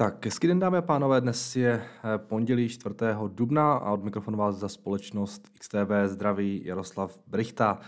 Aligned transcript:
Tak, 0.00 0.24
hezký 0.24 0.46
den 0.46 0.58
dámy 0.58 0.76
a 0.76 0.82
pánové, 0.82 1.20
dnes 1.20 1.56
je 1.56 1.72
eh, 1.72 2.18
pondělí 2.18 2.68
4. 2.68 2.94
dubna 3.28 3.72
a 3.72 3.92
od 3.92 4.04
mikrofonu 4.04 4.38
vás 4.38 4.56
za 4.56 4.68
společnost 4.68 5.48
XTV 5.58 5.90
zdraví 6.06 6.62
Jaroslav 6.64 7.18
Brichta. 7.26 7.78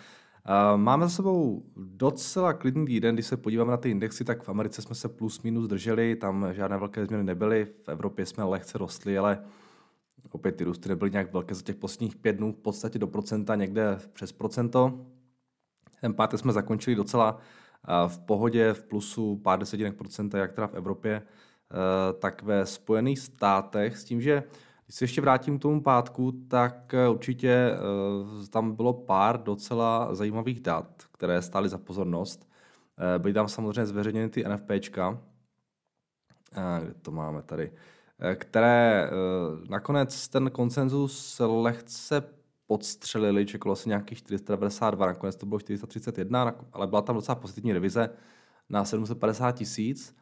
Eh, 0.46 0.76
máme 0.76 1.04
za 1.04 1.10
sebou 1.10 1.64
docela 1.76 2.52
klidný 2.52 2.86
týden, 2.86 3.14
když 3.14 3.26
se 3.26 3.36
podíváme 3.36 3.70
na 3.70 3.76
ty 3.76 3.90
indexy, 3.90 4.24
tak 4.24 4.42
v 4.42 4.48
Americe 4.48 4.82
jsme 4.82 4.94
se 4.94 5.08
plus 5.08 5.42
minus 5.42 5.68
drželi, 5.68 6.16
tam 6.16 6.46
žádné 6.52 6.78
velké 6.78 7.06
změny 7.06 7.24
nebyly, 7.24 7.66
v 7.84 7.88
Evropě 7.88 8.26
jsme 8.26 8.44
lehce 8.44 8.78
rostli, 8.78 9.18
ale 9.18 9.44
opět 10.30 10.52
ty 10.52 10.64
růsty 10.64 10.88
nebyly 10.88 11.10
nějak 11.10 11.32
velké 11.32 11.54
za 11.54 11.62
těch 11.62 11.76
posledních 11.76 12.16
pět 12.16 12.32
dnů, 12.32 12.52
v 12.52 12.58
podstatě 12.58 12.98
do 12.98 13.06
procenta, 13.06 13.54
někde 13.54 13.98
přes 14.12 14.32
procento. 14.32 15.06
Ten 16.00 16.14
pátek 16.14 16.40
jsme 16.40 16.52
zakončili 16.52 16.96
docela 16.96 17.38
eh, 17.88 18.08
v 18.08 18.18
pohodě, 18.18 18.72
v 18.72 18.82
plusu 18.82 19.36
pár 19.36 19.58
desetinek 19.58 19.96
procenta, 19.96 20.38
jak 20.38 20.52
teda 20.52 20.66
v 20.66 20.74
Evropě, 20.74 21.22
tak 22.18 22.42
ve 22.42 22.66
Spojených 22.66 23.18
státech 23.18 23.98
s 23.98 24.04
tím, 24.04 24.20
že 24.20 24.42
když 24.86 24.96
se 24.96 25.04
ještě 25.04 25.20
vrátím 25.20 25.58
k 25.58 25.62
tomu 25.62 25.82
pátku, 25.82 26.32
tak 26.32 26.94
eh, 26.94 27.08
určitě 27.08 27.50
eh, 27.50 28.46
tam 28.50 28.76
bylo 28.76 28.92
pár 28.92 29.42
docela 29.42 30.14
zajímavých 30.14 30.60
dat, 30.60 31.02
které 31.12 31.42
stály 31.42 31.68
za 31.68 31.78
pozornost. 31.78 32.50
Byly 33.18 33.34
tam 33.34 33.48
samozřejmě 33.48 33.86
zveřejněny 33.86 34.30
ty 34.30 34.44
NFPčka, 34.48 35.18
kde 36.82 36.94
to 37.02 37.10
máme 37.10 37.42
tady, 37.42 37.72
které 38.34 39.10
nakonec 39.68 40.28
ten 40.28 40.50
konsenzus 40.50 41.40
lehce 41.46 42.22
podstřelili, 42.66 43.46
čekalo 43.46 43.76
se 43.76 43.88
nějakých 43.88 44.18
492, 44.18 45.06
nakonec 45.06 45.36
to 45.36 45.46
bylo 45.46 45.60
431, 45.60 46.54
ale 46.72 46.86
byla 46.86 47.02
tam 47.02 47.16
docela 47.16 47.34
pozitivní 47.34 47.72
revize 47.72 48.10
na 48.68 48.84
750 48.84 49.52
tisíc. 49.52 50.16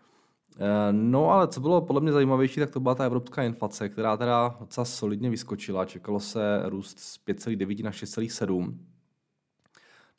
Eh, 0.56 0.92
no 0.92 1.30
ale 1.30 1.48
co 1.48 1.60
bylo 1.60 1.80
podle 1.80 2.00
mě 2.00 2.12
zajímavější, 2.12 2.60
tak 2.60 2.70
to 2.70 2.80
byla 2.80 2.94
ta 2.94 3.04
evropská 3.04 3.42
inflace, 3.42 3.88
která 3.88 4.16
teda 4.16 4.56
docela 4.60 4.84
solidně 4.84 5.30
vyskočila. 5.30 5.84
Čekalo 5.84 6.20
se 6.20 6.62
růst 6.64 6.98
z 6.98 7.18
5,9 7.26 7.84
na 7.84 7.90
6,7. 7.90 8.78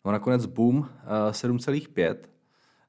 No 0.05 0.09
a 0.09 0.11
nakonec 0.11 0.45
boom, 0.45 0.89
7,5. 1.31 2.01
Eh, 2.01 2.29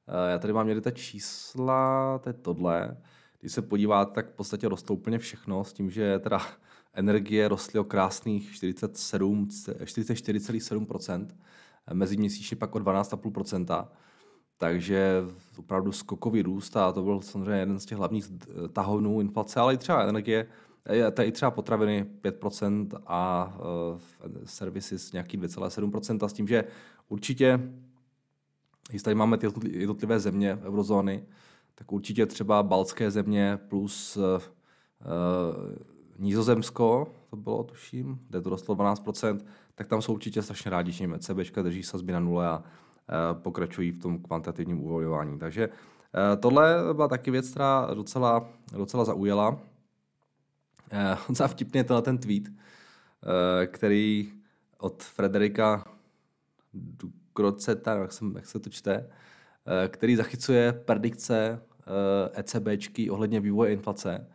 eh, 0.07 0.31
já 0.31 0.39
tady 0.39 0.53
mám 0.53 0.67
někde 0.67 0.81
ta 0.81 0.91
čísla, 0.91 2.19
to 2.23 2.29
je 2.29 2.33
tohle. 2.33 2.97
Když 3.39 3.51
se 3.51 3.61
podíváte, 3.61 4.11
tak 4.11 4.29
v 4.29 4.35
podstatě 4.35 4.69
rostou 4.69 4.93
úplně 4.93 5.19
všechno, 5.19 5.63
s 5.63 5.73
tím, 5.73 5.89
že 5.89 6.19
teda 6.19 6.41
energie 6.93 7.47
rostly 7.47 7.79
o 7.79 7.83
krásných 7.83 8.51
47, 8.51 9.47
44,7%, 9.47 11.27
meziměsíčně 11.93 12.57
pak 12.57 12.75
o 12.75 12.79
12,5% 12.79 13.87
takže 14.61 15.23
opravdu 15.57 15.91
skokový 15.91 16.41
růst 16.41 16.77
a 16.77 16.91
to 16.91 17.03
byl 17.03 17.21
samozřejmě 17.21 17.59
jeden 17.59 17.79
z 17.79 17.85
těch 17.85 17.97
hlavních 17.97 18.31
tahovnů 18.73 19.21
inflace, 19.21 19.59
ale 19.59 19.73
i 19.73 19.77
třeba 19.77 20.03
energie, 20.03 20.47
to 21.13 21.21
i 21.21 21.31
třeba 21.31 21.51
potraviny 21.51 22.05
5% 22.23 22.87
a 23.07 23.53
uh, 24.23 24.37
servisy 24.45 24.99
s 24.99 25.11
nějaký 25.11 25.39
2,7% 25.39 26.27
s 26.27 26.33
tím, 26.33 26.47
že 26.47 26.63
určitě, 27.09 27.59
když 28.89 29.01
tady 29.01 29.15
máme 29.15 29.37
ty 29.37 29.47
jednotlivé 29.69 30.19
země 30.19 30.59
eurozóny, 30.63 31.23
tak 31.75 31.91
určitě 31.91 32.25
třeba 32.25 32.63
baltské 32.63 33.11
země 33.11 33.59
plus 33.67 34.17
uh, 34.17 34.23
Nizozemsko, 36.17 37.13
to 37.29 37.35
bylo 37.35 37.63
tuším, 37.63 38.19
kde 38.29 38.41
to 38.41 38.49
rostlo 38.49 38.75
12%, 38.75 39.39
tak 39.75 39.87
tam 39.87 40.01
jsou 40.01 40.13
určitě 40.13 40.41
strašně 40.41 40.71
rádi, 40.71 40.91
že 40.91 41.03
jim 41.03 41.13
ECBčka 41.13 41.61
drží 41.61 41.83
sazby 41.83 42.13
na 42.13 42.19
nule 42.19 42.47
a 42.47 42.63
Eh, 42.63 42.90
pokračují 43.33 43.91
v 43.91 43.99
tom 43.99 44.19
kvantitativním 44.19 44.83
uvolňování. 44.83 45.39
Takže 45.39 45.63
eh, 45.69 46.37
tohle 46.37 46.77
byla 46.93 47.07
taky 47.07 47.31
věc, 47.31 47.49
která 47.49 47.87
docela, 47.93 48.49
docela 48.77 49.05
zaujala. 49.05 49.59
Eh, 50.91 51.17
docela 51.29 51.47
vtipně 51.47 51.83
tenhle 51.83 52.01
ten 52.01 52.17
tweet, 52.17 52.43
který 53.65 54.31
od 54.77 55.03
Frederika 55.03 55.85
Dukroceta, 56.73 57.95
jak, 57.95 58.11
jak 58.35 58.45
se 58.45 58.59
to 58.59 58.69
čte, 58.69 59.09
který 59.87 60.15
zachycuje 60.15 60.73
predikce 60.73 61.61
ECBčky 62.33 63.09
ohledně 63.09 63.39
vývoje 63.39 63.73
inflace. 63.73 64.27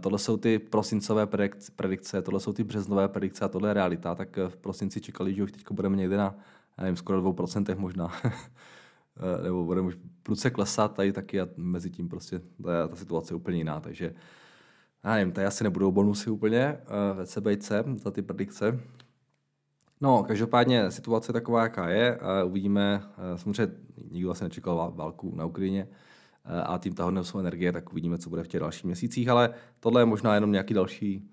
Tohle 0.00 0.18
jsou 0.18 0.36
ty 0.36 0.58
prosincové 0.58 1.26
predikce, 1.76 2.22
tohle 2.22 2.40
jsou 2.40 2.52
ty 2.52 2.64
březnové 2.64 3.08
predikce 3.08 3.44
a 3.44 3.48
tohle 3.48 3.70
je 3.70 3.74
realita. 3.74 4.14
Tak 4.14 4.38
v 4.48 4.56
prosinci 4.56 5.00
čekali, 5.00 5.34
že 5.34 5.42
už 5.42 5.52
teď 5.52 5.64
budeme 5.70 5.96
někde 5.96 6.16
na 6.16 6.34
já 6.78 6.84
nevím, 6.84 6.96
skoro 6.96 7.22
2% 7.22 7.78
možná. 7.78 8.12
Eh, 9.40 9.42
nebo 9.42 9.64
bude 9.64 9.80
už 9.80 9.96
pruce 10.22 10.50
klesat 10.50 10.94
tady 10.94 11.12
taky 11.12 11.40
a 11.40 11.48
mezi 11.56 11.90
tím 11.90 12.08
prostě 12.08 12.38
ta, 12.38 12.88
ta 12.88 12.96
situace 12.96 13.32
je 13.32 13.36
úplně 13.36 13.58
jiná, 13.58 13.80
takže 13.80 14.14
já 15.04 15.14
nevím, 15.14 15.32
tady 15.32 15.46
asi 15.46 15.64
nebudou 15.64 15.92
bonusy 15.92 16.30
úplně 16.30 16.78
uh, 17.16 17.24
v 17.24 17.26
CBC 17.26 17.72
za 17.94 18.10
ty 18.10 18.22
predikce. 18.22 18.80
No, 20.00 20.22
každopádně 20.22 20.90
situace 20.90 21.32
taková, 21.32 21.62
jaká 21.62 21.88
je. 21.88 22.18
Uh, 22.18 22.50
uvidíme, 22.50 23.02
uh, 23.04 23.38
samozřejmě 23.38 23.74
nikdo 24.10 24.30
asi 24.30 24.44
nečekal 24.44 24.92
válku 24.96 25.34
na 25.36 25.44
Ukrajině 25.44 25.84
uh, 25.84 26.74
a 26.74 26.78
tím 26.78 26.94
tahodnou 26.94 27.24
jsou 27.24 27.38
energie, 27.38 27.72
tak 27.72 27.92
uvidíme, 27.92 28.18
co 28.18 28.30
bude 28.30 28.42
v 28.42 28.48
těch 28.48 28.60
dalších 28.60 28.84
měsících, 28.84 29.28
ale 29.28 29.54
tohle 29.80 30.00
je 30.00 30.06
možná 30.06 30.34
jenom 30.34 30.52
nějaký 30.52 30.74
další 30.74 31.30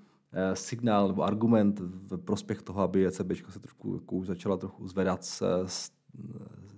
signál 0.53 1.07
nebo 1.07 1.23
argument 1.23 1.79
v 1.79 2.17
prospěch 2.17 2.61
toho, 2.61 2.81
aby 2.81 3.07
ECB 3.07 3.31
se 3.49 3.59
trošku 3.59 3.93
jako 3.93 4.15
už 4.15 4.27
začala 4.27 4.57
trochu 4.57 4.87
zvedat 4.87 5.25
z, 5.25 5.43
z, 5.65 5.91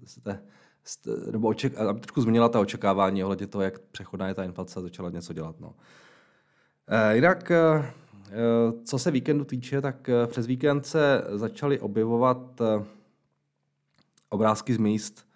z 0.05 0.21
té, 0.23 0.41
z, 0.83 1.07
nebo 1.31 1.47
oček, 1.47 1.77
aby 1.77 1.99
trošku 1.99 2.21
změnila 2.21 2.49
ta 2.49 2.59
očekávání 2.59 3.23
ohledně 3.23 3.47
toho, 3.47 3.61
jak 3.61 3.79
přechodná 3.79 4.27
je 4.27 4.33
ta 4.33 4.43
inflace 4.43 4.79
a 4.79 4.83
začala 4.83 5.09
něco 5.09 5.33
dělat. 5.33 5.59
No. 5.59 5.75
E, 6.87 7.15
jinak, 7.15 7.51
e, 7.51 7.83
co 8.83 8.99
se 8.99 9.11
víkendu 9.11 9.45
týče, 9.45 9.81
tak 9.81 10.09
přes 10.27 10.45
víkend 10.45 10.85
se 10.85 11.23
začaly 11.33 11.79
objevovat 11.79 12.61
obrázky 14.29 14.73
z 14.73 14.77
míst, 14.77 15.27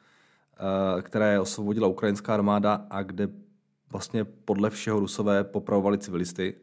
které 1.01 1.40
osvobodila 1.40 1.88
ukrajinská 1.88 2.34
armáda 2.34 2.86
a 2.90 3.03
kde 3.03 3.28
vlastně 3.91 4.24
podle 4.24 4.69
všeho 4.69 5.00
rusové 5.00 5.44
popravovali 5.44 5.97
civilisty. 5.97 6.56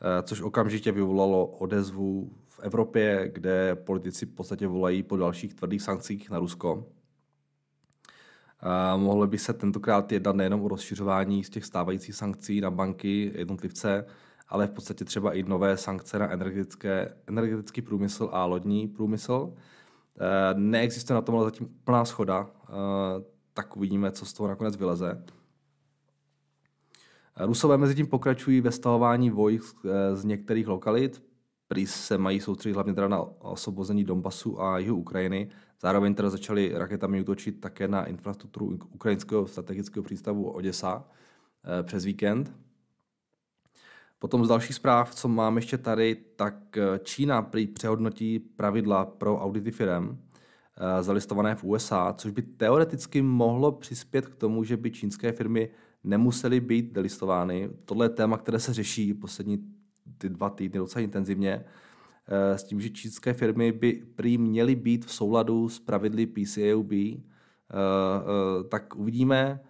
Eh, 0.00 0.22
což 0.22 0.40
okamžitě 0.40 0.92
vyvolalo 0.92 1.46
odezvu 1.46 2.32
v 2.48 2.60
Evropě, 2.62 3.30
kde 3.32 3.74
politici 3.74 4.26
v 4.26 4.34
podstatě 4.34 4.66
volají 4.66 5.02
po 5.02 5.16
dalších 5.16 5.54
tvrdých 5.54 5.82
sankcích 5.82 6.30
na 6.30 6.38
Rusko. 6.38 6.86
Eh, 8.62 8.98
mohlo 8.98 9.26
by 9.26 9.38
se 9.38 9.52
tentokrát 9.52 10.12
jednat 10.12 10.36
nejenom 10.36 10.62
o 10.64 10.68
rozšiřování 10.68 11.44
z 11.44 11.50
těch 11.50 11.64
stávajících 11.64 12.14
sankcí 12.14 12.60
na 12.60 12.70
banky, 12.70 13.32
jednotlivce, 13.34 14.06
ale 14.48 14.66
v 14.66 14.70
podstatě 14.70 15.04
třeba 15.04 15.32
i 15.32 15.42
nové 15.42 15.76
sankce 15.76 16.18
na 16.18 16.30
energetické, 16.30 17.14
energetický 17.26 17.82
průmysl 17.82 18.28
a 18.32 18.44
lodní 18.44 18.88
průmysl. 18.88 19.54
Eh, 20.20 20.54
neexistuje 20.54 21.14
na 21.14 21.22
tom 21.22 21.42
zatím 21.42 21.68
plná 21.84 22.04
schoda, 22.04 22.50
tak 23.54 23.76
uvidíme, 23.76 24.12
co 24.12 24.26
z 24.26 24.32
toho 24.32 24.48
nakonec 24.48 24.76
vyleze. 24.76 25.24
Rusové 27.40 27.78
mezi 27.78 27.94
tím 27.94 28.06
pokračují 28.06 28.60
ve 28.60 28.70
stahování 28.70 29.30
vojsk 29.30 29.76
eh, 29.84 30.16
z 30.16 30.24
některých 30.24 30.68
lokalit. 30.68 31.22
Prý 31.68 31.86
se 31.86 32.18
mají 32.18 32.40
soustředit 32.40 32.74
hlavně 32.74 32.94
teda 32.94 33.08
na 33.08 33.20
osvobození 33.38 34.04
Donbasu 34.04 34.62
a 34.62 34.78
jihu 34.78 34.96
Ukrajiny. 34.96 35.50
Zároveň 35.80 36.14
teda 36.14 36.30
začali 36.30 36.72
raketami 36.74 37.20
útočit 37.20 37.60
také 37.60 37.88
na 37.88 38.04
infrastrukturu 38.04 38.78
ukrajinského 38.94 39.46
strategického 39.46 40.02
přístavu 40.02 40.50
Oděsa 40.50 41.04
eh, 41.64 41.82
přes 41.82 42.04
víkend. 42.04 42.52
Potom 44.18 44.44
z 44.44 44.48
dalších 44.48 44.76
zpráv, 44.76 45.14
co 45.14 45.28
mám 45.28 45.56
ještě 45.56 45.78
tady, 45.78 46.16
tak 46.36 46.76
eh, 46.76 46.98
Čína 47.02 47.42
prý 47.42 47.66
přehodnotí 47.66 48.38
pravidla 48.38 49.06
pro 49.06 49.38
audity 49.38 49.70
firm 49.70 50.18
zalistované 51.00 51.54
v 51.54 51.64
USA, 51.64 52.14
což 52.18 52.32
by 52.32 52.42
teoreticky 52.42 53.22
mohlo 53.22 53.72
přispět 53.72 54.26
k 54.26 54.34
tomu, 54.34 54.64
že 54.64 54.76
by 54.76 54.90
čínské 54.90 55.32
firmy 55.32 55.70
nemusely 56.06 56.60
být 56.60 56.92
delistovány. 56.92 57.70
Tohle 57.84 58.06
je 58.06 58.10
téma, 58.10 58.38
které 58.38 58.58
se 58.58 58.74
řeší 58.74 59.14
poslední 59.14 59.58
ty 60.18 60.28
dva 60.28 60.50
týdny 60.50 60.78
docela 60.78 61.02
intenzivně, 61.02 61.64
eh, 62.26 62.58
s 62.58 62.64
tím, 62.64 62.80
že 62.80 62.90
čínské 62.90 63.32
firmy 63.32 63.72
by 63.72 64.02
prý 64.14 64.38
měly 64.38 64.74
být 64.74 65.04
v 65.04 65.12
souladu 65.12 65.68
s 65.68 65.78
pravidly 65.78 66.26
PCAOB, 66.26 66.92
eh, 66.92 67.16
eh, 67.70 68.64
tak 68.68 68.96
uvidíme. 68.96 69.60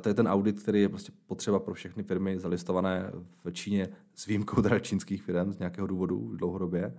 To 0.00 0.08
je 0.08 0.14
ten 0.14 0.28
audit, 0.28 0.62
který 0.62 0.80
je 0.80 0.88
prostě 0.88 1.12
potřeba 1.26 1.58
pro 1.58 1.74
všechny 1.74 2.02
firmy 2.02 2.38
zalistované 2.38 3.12
v 3.44 3.52
Číně 3.52 3.88
s 4.14 4.26
výjimkou 4.26 4.62
teda 4.62 4.78
čínských 4.78 5.22
firm 5.22 5.52
z 5.52 5.58
nějakého 5.58 5.86
důvodu 5.86 6.36
dlouhodobě. 6.36 6.94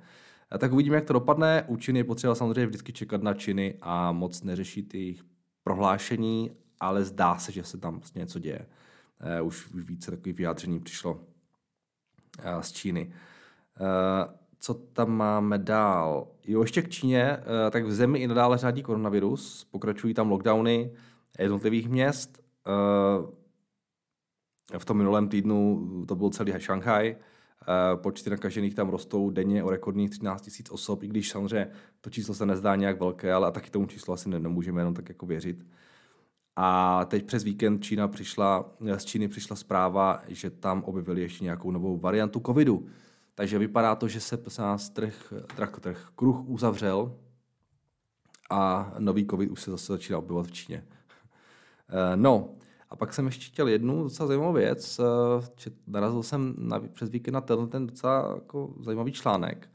Tak 0.58 0.74
uvidíme, 0.74 0.96
jak 0.96 1.06
to 1.06 1.14
dopadne. 1.14 1.64
U 1.68 1.78
Číny 1.78 2.00
je 2.00 2.04
potřeba 2.04 2.36
samozřejmě 2.36 2.66
vždycky 2.66 2.94
čekat 2.94 3.24
na 3.24 3.34
Číny 3.34 3.78
a 3.82 4.12
moc 4.12 4.44
neřešit 4.44 4.94
jejich 4.94 5.24
prohlášení 5.64 6.52
ale 6.84 7.04
zdá 7.04 7.38
se, 7.38 7.52
že 7.52 7.64
se 7.64 7.78
tam 7.78 7.94
vlastně 8.00 8.20
něco 8.20 8.40
děje. 8.40 8.66
Uh, 9.40 9.48
už, 9.48 9.74
už 9.74 9.84
více 9.84 10.12
takových 10.12 10.38
vyjádření 10.38 10.80
přišlo 10.80 11.14
uh, 11.14 12.62
z 12.62 12.72
Číny. 12.72 13.14
Uh, 13.80 14.34
co 14.60 14.74
tam 14.74 15.12
máme 15.12 15.58
dál? 15.58 16.28
Jo, 16.44 16.62
ještě 16.62 16.82
k 16.82 16.90
Číně, 16.90 17.38
tak 17.72 17.86
v 17.86 17.92
zemi 17.92 18.20
i 18.20 18.28
nadále 18.28 18.58
řádí 18.58 18.84
koronavirus, 18.84 19.68
pokračují 19.72 20.14
tam 20.14 20.32
lockdowny 20.32 20.92
jednotlivých 21.40 21.90
měst. 21.90 22.44
V 24.78 24.86
tom 24.86 24.98
minulém 24.98 25.28
týdnu 25.28 25.88
to 26.08 26.16
byl 26.16 26.30
celý 26.30 26.54
Šanghaj, 26.58 27.16
počty 27.96 28.30
nakažených 28.30 28.76
tam 28.76 28.90
rostou 28.90 29.30
denně 29.30 29.64
o 29.64 29.70
rekordních 29.70 30.10
13 30.10 30.48
000 30.48 30.74
osob, 30.74 31.04
i 31.04 31.08
když 31.08 31.30
samozřejmě 31.30 31.68
to 32.02 32.10
číslo 32.10 32.34
se 32.36 32.46
nezdá 32.46 32.76
nějak 32.76 33.00
velké, 33.00 33.34
ale 33.34 33.52
taky 33.52 33.70
tomu 33.70 33.86
číslu 33.86 34.14
asi 34.14 34.30
nemůžeme 34.30 34.82
jenom 34.82 34.94
tak 34.94 35.10
jako 35.10 35.26
věřit. 35.26 35.66
A 36.56 37.06
teď 37.06 37.26
přes 37.26 37.44
víkend 37.44 37.84
Čína 37.84 38.08
přišla, 38.08 38.66
z 38.98 39.06
Číny 39.06 39.28
přišla 39.28 39.56
zpráva, 39.56 40.22
že 40.28 40.50
tam 40.50 40.84
objevili 40.84 41.22
ještě 41.22 41.44
nějakou 41.44 41.72
novou 41.72 41.98
variantu 41.98 42.42
covidu. 42.46 42.86
Takže 43.36 43.60
vypadá 43.60 43.96
to, 43.96 44.08
že 44.08 44.20
se 44.20 44.40
nás 44.60 44.90
trh, 44.90 45.34
trh, 45.56 45.80
trh 45.80 46.10
kruh 46.16 46.38
uzavřel 46.46 47.16
a 48.50 48.94
nový 49.00 49.28
covid 49.28 49.52
už 49.52 49.62
se 49.62 49.72
zase 49.72 49.94
začíná 49.94 50.18
objevovat 50.18 50.48
v 50.48 50.52
Číně. 50.52 50.86
Eh, 51.90 52.16
no, 52.16 52.50
a 52.90 52.96
pak 52.96 53.14
jsem 53.14 53.26
ještě 53.26 53.46
chtěl 53.46 53.68
jednu 53.68 54.04
docela 54.04 54.28
zajímavou 54.28 54.54
věc. 54.54 55.00
Eh, 55.00 55.72
narazil 55.88 56.24
jsem 56.24 56.56
na, 56.58 56.80
přes 56.80 57.10
víkend 57.10 57.34
na 57.34 57.42
tenhle 57.42 57.68
ten 57.68 57.88
docela 57.88 58.32
jako 58.36 58.74
zajímavý 58.80 59.12
článek 59.12 59.70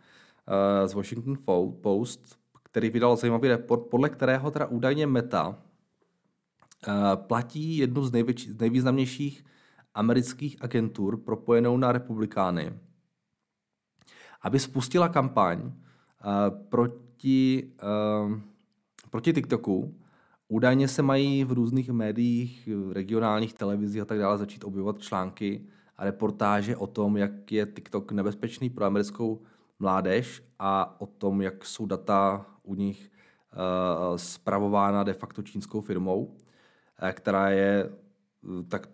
eh, 0.47 0.89
z 0.89 0.95
Washington 0.95 1.37
Post, 1.81 2.39
který 2.63 2.91
vydal 2.91 3.17
zajímavý 3.17 3.49
report, 3.49 3.87
podle 3.87 4.09
kterého 4.09 4.51
teda 4.51 4.67
údajně 4.67 5.07
Meta 5.07 5.59
platí 7.15 7.77
jednu 7.77 8.05
z, 8.05 8.13
největší, 8.13 8.51
z 8.51 8.61
nejvýznamnějších 8.61 9.45
amerických 9.95 10.57
agentur 10.61 11.17
propojenou 11.17 11.77
na 11.77 11.93
republikány, 11.93 12.73
aby 14.43 14.59
spustila 14.61 15.09
kampaň 15.09 15.73
proti, 16.71 17.73
proti 19.11 19.33
TikToku, 19.33 19.95
Údajně 20.51 20.89
se 20.89 21.03
mají 21.03 21.45
v 21.45 21.53
různých 21.53 21.91
médiích, 21.91 22.69
regionálních 22.93 23.55
televizích 23.55 24.03
a 24.03 24.05
tak 24.05 24.19
dále 24.19 24.39
začít 24.39 24.65
objevovat 24.65 24.99
články 24.99 25.67
a 25.97 26.05
reportáže 26.05 26.77
o 26.77 26.87
tom, 26.87 27.17
jak 27.17 27.53
je 27.53 27.67
TikTok 27.67 28.13
nebezpečný 28.13 28.71
pro 28.71 28.85
americkou 28.85 29.43
mládež 29.79 30.43
a 30.59 31.01
o 31.01 31.07
tom, 31.07 31.43
jak 31.43 31.65
jsou 31.65 31.87
data 31.87 32.47
u 32.63 32.75
nich 32.75 33.11
uh, 33.11 34.17
spravována 34.17 35.03
de 35.03 35.13
facto 35.13 35.43
čínskou 35.43 35.81
firmou, 35.81 36.25
uh, 36.25 36.48
která 37.13 37.51
je 37.51 37.91
uh, 38.43 38.63
tak 38.69 38.89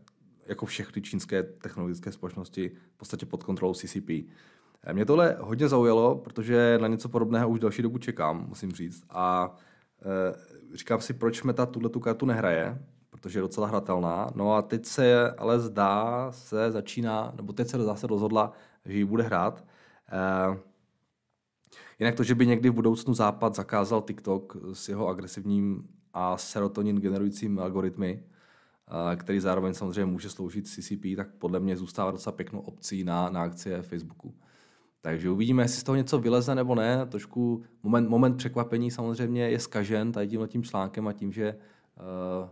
jako 0.46 0.66
všechny 0.66 1.02
čínské 1.02 1.42
technologické 1.42 2.12
společnosti 2.12 2.72
v 2.94 2.96
podstatě 2.96 3.26
pod 3.26 3.42
kontrolou 3.42 3.74
CCP. 3.74 4.08
Mě 4.92 5.04
tohle 5.04 5.36
hodně 5.40 5.68
zaujalo, 5.68 6.16
protože 6.16 6.78
na 6.82 6.88
něco 6.88 7.08
podobného 7.08 7.48
už 7.48 7.60
další 7.60 7.82
dobu 7.82 7.98
čekám, 7.98 8.44
musím 8.48 8.72
říct. 8.72 9.04
A 9.10 9.56
říkám 10.74 11.00
si, 11.00 11.12
proč 11.12 11.42
Meta 11.42 11.66
tuhle 11.66 11.88
tu 11.88 12.00
kartu 12.00 12.26
nehraje, 12.26 12.78
protože 13.10 13.38
je 13.38 13.42
docela 13.42 13.66
hratelná. 13.66 14.30
No 14.34 14.54
a 14.54 14.62
teď 14.62 14.86
se 14.86 15.30
ale 15.30 15.60
zdá, 15.60 16.28
se 16.32 16.72
začíná, 16.72 17.32
nebo 17.36 17.52
teď 17.52 17.68
se 17.68 17.78
zase 17.78 18.06
rozhodla, 18.06 18.52
že 18.84 18.92
ji 18.92 19.04
bude 19.04 19.22
hrát. 19.22 19.64
Eh, 20.12 20.58
jinak 21.98 22.14
to, 22.14 22.22
že 22.22 22.34
by 22.34 22.46
někdy 22.46 22.70
v 22.70 22.74
budoucnu 22.74 23.14
Západ 23.14 23.54
zakázal 23.54 24.02
TikTok 24.02 24.56
s 24.72 24.88
jeho 24.88 25.08
agresivním 25.08 25.88
a 26.14 26.36
serotonin 26.36 26.96
generujícím 26.96 27.58
algoritmy, 27.58 28.22
eh, 29.12 29.16
který 29.16 29.40
zároveň 29.40 29.74
samozřejmě 29.74 30.04
může 30.04 30.30
sloužit 30.30 30.68
CCP, 30.68 31.16
tak 31.16 31.28
podle 31.38 31.60
mě 31.60 31.76
zůstává 31.76 32.10
docela 32.10 32.36
pěknou 32.36 32.60
opcí 32.60 33.04
na, 33.04 33.30
na 33.30 33.42
akcie 33.42 33.82
Facebooku. 33.82 34.34
Takže 35.04 35.30
uvidíme, 35.30 35.62
jestli 35.62 35.80
z 35.80 35.82
toho 35.82 35.96
něco 35.96 36.18
vyleze 36.18 36.54
nebo 36.54 36.74
ne. 36.74 37.06
Trošku 37.06 37.62
moment, 37.82 38.08
moment 38.08 38.36
překvapení 38.36 38.90
samozřejmě 38.90 39.50
je 39.50 39.58
skažen 39.58 40.12
tady 40.12 40.28
tímhle 40.28 40.48
tím 40.48 40.62
článkem 40.62 41.08
a 41.08 41.12
tím, 41.12 41.32
že 41.32 41.54
uh, 41.54 42.48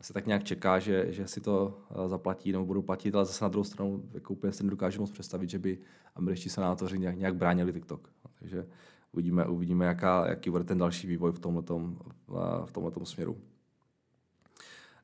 se 0.00 0.12
tak 0.12 0.26
nějak 0.26 0.44
čeká, 0.44 0.78
že, 0.78 1.12
že 1.12 1.26
si 1.26 1.40
to 1.40 1.78
uh, 1.90 2.08
zaplatí 2.08 2.52
nebo 2.52 2.64
budou 2.64 2.82
platit, 2.82 3.14
ale 3.14 3.24
zase 3.24 3.44
na 3.44 3.48
druhou 3.48 3.64
stranu 3.64 4.02
jako 4.14 4.32
úplně 4.32 4.52
si 4.52 4.64
nedokážu 4.64 5.00
moc 5.00 5.10
představit, 5.10 5.50
že 5.50 5.58
by 5.58 5.78
američtí 6.14 6.48
senátoři 6.48 6.98
nějak, 6.98 7.18
nějak 7.18 7.36
bránili 7.36 7.72
TikTok. 7.72 8.10
Takže 8.38 8.66
uvidíme, 9.12 9.46
uvidíme 9.46 9.86
jaká, 9.86 10.28
jaký 10.28 10.50
bude 10.50 10.64
ten 10.64 10.78
další 10.78 11.06
vývoj 11.06 11.32
v 11.32 11.38
tomhletom, 11.38 11.98
uh, 12.26 12.66
v 12.66 13.06
směru. 13.06 13.36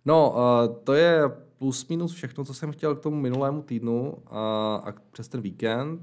No, 0.05 0.31
uh, 0.31 0.77
to 0.85 0.93
je 0.93 1.23
plus 1.59 1.89
minus 1.89 2.13
všechno, 2.13 2.45
co 2.45 2.55
jsem 2.55 2.73
chtěl 2.73 2.95
k 2.95 3.01
tomu 3.01 3.17
minulému 3.17 3.63
týdnu 3.63 4.13
uh, 4.13 4.37
a 4.37 4.95
přes 5.13 5.29
ten 5.29 5.41
víkend 5.41 6.03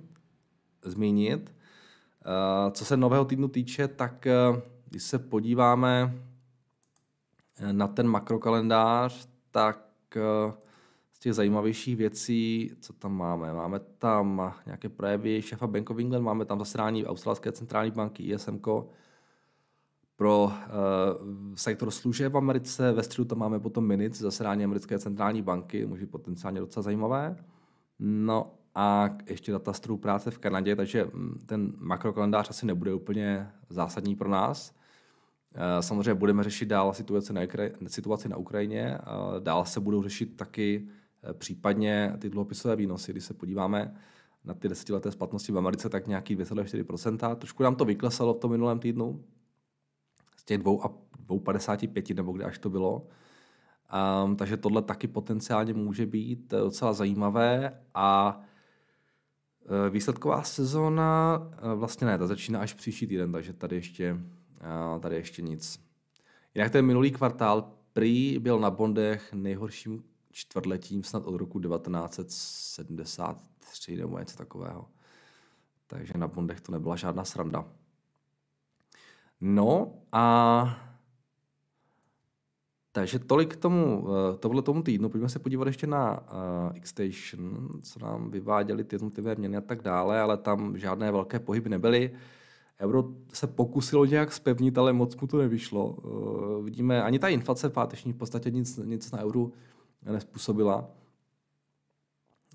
zmínit. 0.81 1.55
Eh, 2.25 2.71
co 2.71 2.85
se 2.85 2.97
nového 2.97 3.25
týdnu 3.25 3.47
týče, 3.47 3.87
tak 3.87 4.27
eh, 4.27 4.33
když 4.89 5.03
se 5.03 5.19
podíváme 5.19 6.15
eh, 7.57 7.73
na 7.73 7.87
ten 7.87 8.07
makrokalendář, 8.07 9.29
tak 9.51 9.81
z 11.15 11.19
těch 11.19 11.33
zajímavějších 11.33 11.95
věcí, 11.95 12.71
co 12.79 12.93
tam 12.93 13.17
máme? 13.17 13.53
Máme 13.53 13.79
tam 13.79 14.53
nějaké 14.65 14.89
projevy 14.89 15.41
šefa 15.41 15.67
Bank 15.67 15.89
of 15.89 15.99
England, 15.99 16.23
máme 16.23 16.45
tam 16.45 16.59
zasedání 16.59 17.05
Australské 17.05 17.51
centrální 17.51 17.91
banky 17.91 18.23
ISM 18.23 18.59
pro 20.15 20.43
uh, 20.43 20.51
sektor 21.55 21.91
služeb 21.91 22.33
v 22.33 22.37
Americe. 22.37 22.91
Ve 22.91 23.03
středu 23.03 23.25
tam 23.25 23.37
máme 23.39 23.59
potom 23.59 23.87
minutes 23.87 24.19
zasedání 24.19 24.63
americké 24.63 24.99
centrální 24.99 25.41
banky, 25.41 25.85
může 25.85 26.05
potenciálně 26.05 26.59
docela 26.59 26.83
zajímavé. 26.83 27.35
No 27.99 28.53
a 28.75 29.09
ještě 29.27 29.51
data 29.51 29.73
z 29.73 29.79
trhu 29.79 29.97
práce 29.97 30.31
v 30.31 30.37
Kanadě, 30.37 30.75
takže 30.75 31.05
mm, 31.13 31.39
ten 31.45 31.73
makrokalendář 31.77 32.49
asi 32.49 32.65
nebude 32.65 32.93
úplně 32.93 33.51
zásadní 33.69 34.15
pro 34.15 34.29
nás. 34.29 34.75
Eh, 35.55 35.81
samozřejmě 35.81 36.13
budeme 36.13 36.43
řešit 36.43 36.65
dál 36.65 36.93
situaci 36.93 37.33
na, 37.33 37.41
situaci 37.87 38.29
na 38.29 38.37
Ukrajině, 38.37 38.97
dál 39.39 39.65
se 39.65 39.79
budou 39.79 40.03
řešit 40.03 40.37
taky 40.37 40.87
eh, 40.87 41.04
případně 41.33 42.13
ty 42.19 42.29
dluhopisové 42.29 42.75
výnosy, 42.75 43.11
když 43.11 43.23
se 43.23 43.33
podíváme 43.33 43.95
na 44.43 44.53
ty 44.53 44.69
desetileté 44.69 45.11
splatnosti 45.11 45.51
v 45.51 45.57
Americe, 45.57 45.89
tak 45.89 46.07
nějaký 46.07 46.37
2,4%. 46.37 47.35
Trošku 47.35 47.63
nám 47.63 47.75
to 47.75 47.85
vyklesalo 47.85 48.33
v 48.33 48.39
tom 48.39 48.51
minulém 48.51 48.79
týdnu, 48.79 49.23
z 50.37 50.43
těch 50.43 50.59
2,55 50.59 52.15
nebo 52.15 52.31
kde 52.31 52.45
až 52.45 52.57
to 52.57 52.69
bylo. 52.69 53.07
Um, 54.25 54.35
takže 54.35 54.57
tohle 54.57 54.81
taky 54.81 55.07
potenciálně 55.07 55.73
může 55.73 56.05
být 56.05 56.51
docela 56.51 56.93
zajímavé 56.93 57.79
a 57.93 58.41
Eh, 59.65 59.89
výsledková 59.89 60.43
sezóna, 60.43 61.41
eh, 61.51 61.75
vlastně 61.75 62.07
ne, 62.07 62.17
ta 62.17 62.27
začíná 62.27 62.59
až 62.59 62.73
příští 62.73 63.07
týden, 63.07 63.31
takže 63.31 63.53
tady 63.53 63.75
ještě, 63.75 64.17
eh, 64.61 64.99
tady 64.99 65.15
ještě 65.15 65.41
nic. 65.41 65.79
Jinak 66.55 66.71
ten 66.71 66.85
minulý 66.85 67.11
kvartál 67.11 67.71
prý 67.93 68.39
byl 68.39 68.59
na 68.59 68.71
bondech 68.71 69.33
nejhorším 69.33 70.03
čtvrtletím 70.35 71.03
snad 71.03 71.25
od 71.25 71.35
roku 71.35 71.59
1973 71.59 73.95
nebo 73.95 74.19
něco 74.19 74.37
takového. 74.37 74.85
Takže 75.87 76.13
na 76.17 76.27
bondech 76.27 76.61
to 76.61 76.71
nebyla 76.71 76.95
žádná 76.95 77.25
sranda. 77.25 77.65
No 79.41 79.93
a 80.11 80.77
takže 82.91 83.19
tolik 83.19 83.53
k 83.53 83.55
tomu, 83.55 84.07
eh, 84.07 84.37
tohle 84.37 84.61
tomu 84.61 84.83
týdnu. 84.83 85.09
Pojďme 85.09 85.29
se 85.29 85.39
podívat 85.39 85.67
ještě 85.67 85.87
na 85.87 86.19
uh, 86.19 86.25
Xstation, 86.79 87.69
co 87.81 87.99
nám 87.99 88.31
vyváděly 88.31 88.83
ty 88.83 88.95
jednotlivé 88.95 89.35
měny 89.35 89.57
a 89.57 89.61
tak 89.61 89.81
dále, 89.81 90.21
ale 90.21 90.37
tam 90.37 90.77
žádné 90.77 91.11
velké 91.11 91.39
pohyby 91.39 91.69
nebyly. 91.69 92.11
Euro 92.79 93.03
se 93.33 93.47
pokusilo 93.47 94.05
nějak 94.05 94.33
spevnit, 94.33 94.77
ale 94.77 94.93
moc 94.93 95.15
mu 95.15 95.27
to 95.27 95.37
nevyšlo. 95.37 95.89
Uh, 95.89 96.65
vidíme, 96.65 97.03
ani 97.03 97.19
ta 97.19 97.27
inflace 97.27 97.69
páteční 97.69 98.13
v 98.13 98.17
podstatě 98.17 98.51
nic, 98.51 98.77
nic 98.77 99.11
na 99.11 99.21
euro 99.21 99.51
nespůsobila. 100.11 100.87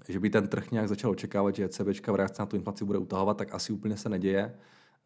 Že 0.08 0.20
by 0.20 0.30
ten 0.30 0.48
trh 0.48 0.70
nějak 0.70 0.88
začal 0.88 1.10
očekávat, 1.10 1.54
že 1.54 1.64
ECB 1.64 2.06
v 2.06 2.14
reakci 2.14 2.42
na 2.42 2.46
tu 2.46 2.56
inflaci 2.56 2.84
bude 2.84 2.98
utahovat, 2.98 3.36
tak 3.36 3.54
asi 3.54 3.72
úplně 3.72 3.96
se 3.96 4.08
neděje. 4.08 4.54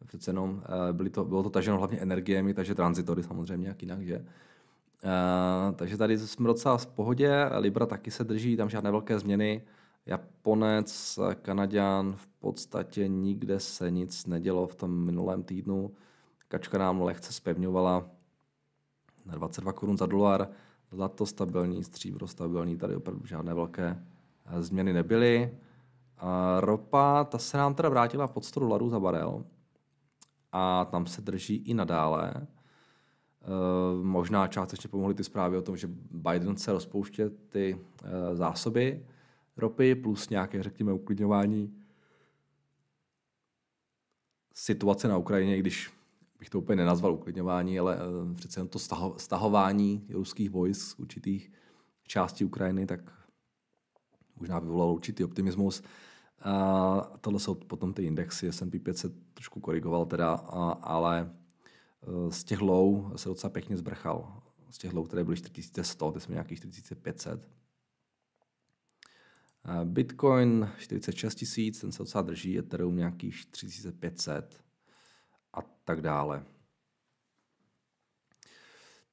Přece 0.05 0.29
jenom 0.29 0.49
uh, 0.49 0.61
byly 0.91 1.09
to, 1.09 1.25
bylo 1.25 1.43
to 1.43 1.49
taženo 1.49 1.77
hlavně 1.77 1.99
energiemi, 1.99 2.53
takže 2.53 2.75
tranzitory 2.75 3.23
samozřejmě, 3.23 3.67
jak 3.67 3.81
jinak, 3.81 4.01
že? 4.01 4.17
Uh, 4.19 5.75
takže 5.75 5.97
tady 5.97 6.17
jsme 6.17 6.47
docela 6.47 6.77
v 6.77 6.85
pohodě, 6.85 7.49
Libra 7.57 7.85
taky 7.85 8.11
se 8.11 8.23
drží, 8.23 8.57
tam 8.57 8.69
žádné 8.69 8.91
velké 8.91 9.19
změny. 9.19 9.61
Japonec, 10.05 11.19
Kanaďan, 11.41 12.13
v 12.17 12.27
podstatě 12.27 13.07
nikde 13.07 13.59
se 13.59 13.91
nic 13.91 14.25
nedělo 14.25 14.67
v 14.67 14.75
tom 14.75 15.05
minulém 15.05 15.43
týdnu. 15.43 15.91
Kačka 16.47 16.77
nám 16.77 17.01
lehce 17.01 17.33
spevňovala 17.33 18.09
na 19.25 19.35
22 19.35 19.73
korun 19.73 19.97
za 19.97 20.05
dolar, 20.05 20.47
zlato 20.95 21.25
stabilní, 21.25 21.83
stříbro 21.83 22.27
stabilní, 22.27 22.77
tady 22.77 22.95
opravdu 22.95 23.25
žádné 23.25 23.53
velké 23.53 24.03
eh, 24.45 24.63
změny 24.63 24.93
nebyly. 24.93 25.57
A 26.17 26.59
ropa, 26.59 27.23
ta 27.23 27.37
se 27.37 27.57
nám 27.57 27.75
teda 27.75 27.89
vrátila 27.89 28.27
pod 28.27 28.45
100 28.45 28.59
dolarů 28.59 28.89
za 28.89 28.99
barel 28.99 29.43
a 30.51 30.85
tam 30.85 31.05
se 31.05 31.21
drží 31.21 31.55
i 31.55 31.73
nadále. 31.73 32.33
Eh, 32.35 34.03
možná 34.03 34.47
částečně 34.47 34.89
pomohly 34.89 35.13
ty 35.13 35.23
zprávy 35.23 35.57
o 35.57 35.61
tom, 35.61 35.77
že 35.77 35.87
Biden 36.11 36.55
chce 36.55 36.71
rozpouštět 36.71 37.49
ty 37.49 37.79
eh, 38.03 38.35
zásoby 38.35 39.05
ropy 39.57 39.95
plus 39.95 40.29
nějaké, 40.29 40.63
řekněme, 40.63 40.93
uklidňování 40.93 41.81
situace 44.53 45.07
na 45.07 45.17
Ukrajině, 45.17 45.57
když 45.57 45.91
bych 46.45 46.49
to 46.49 46.59
úplně 46.59 46.75
nenazval 46.75 47.13
uklidňování, 47.13 47.79
ale 47.79 47.97
eh, 47.97 48.35
přece 48.35 48.59
jen 48.59 48.67
to 48.67 48.79
stahování 49.17 50.07
ruských 50.09 50.49
vojsk 50.49 50.81
z 50.81 50.99
určitých 50.99 51.51
částí 52.07 52.45
Ukrajiny, 52.45 52.85
tak 52.85 52.99
možná 54.35 54.59
vyvolalo 54.59 54.93
určitý 54.93 55.23
optimismus. 55.23 55.83
A 56.41 57.17
tohle 57.21 57.39
jsou 57.39 57.55
potom 57.55 57.93
ty 57.93 58.03
indexy, 58.03 58.47
S&P 58.47 58.79
500 58.79 59.13
trošku 59.33 59.59
korigoval 59.59 60.05
teda, 60.05 60.33
ale 60.81 61.21
e, 61.21 62.31
z 62.31 62.43
těch 62.43 62.61
low 62.61 63.17
se 63.17 63.29
docela 63.29 63.51
pěkně 63.51 63.77
zbrchal. 63.77 64.41
Z 64.69 64.77
těch 64.77 64.93
low, 64.93 65.07
které 65.07 65.23
byly 65.23 65.37
4100, 65.37 66.11
teď 66.11 66.23
jsme 66.23 66.33
nějakých 66.33 66.57
4500. 66.57 67.49
Bitcoin 69.83 70.69
46 70.77 71.35
tisíc, 71.35 71.81
ten 71.81 71.91
se 71.91 71.97
docela 71.97 72.21
drží, 72.21 72.59
Ethereum 72.59 72.97
nějakých 72.97 73.45
3500 73.45 74.64
a 75.55 75.61
tak 75.83 76.01
dále. 76.01 76.43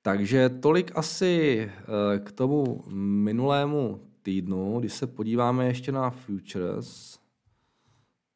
Takže 0.02 0.48
tolik 0.48 0.92
asi 0.94 1.60
e, 1.60 2.18
k 2.18 2.32
tomu 2.32 2.84
minulému 2.94 4.00
týdnu, 4.22 4.80
když 4.80 4.92
se 4.92 5.06
podíváme 5.06 5.66
ještě 5.66 5.92
na 5.92 6.10
futures, 6.10 7.18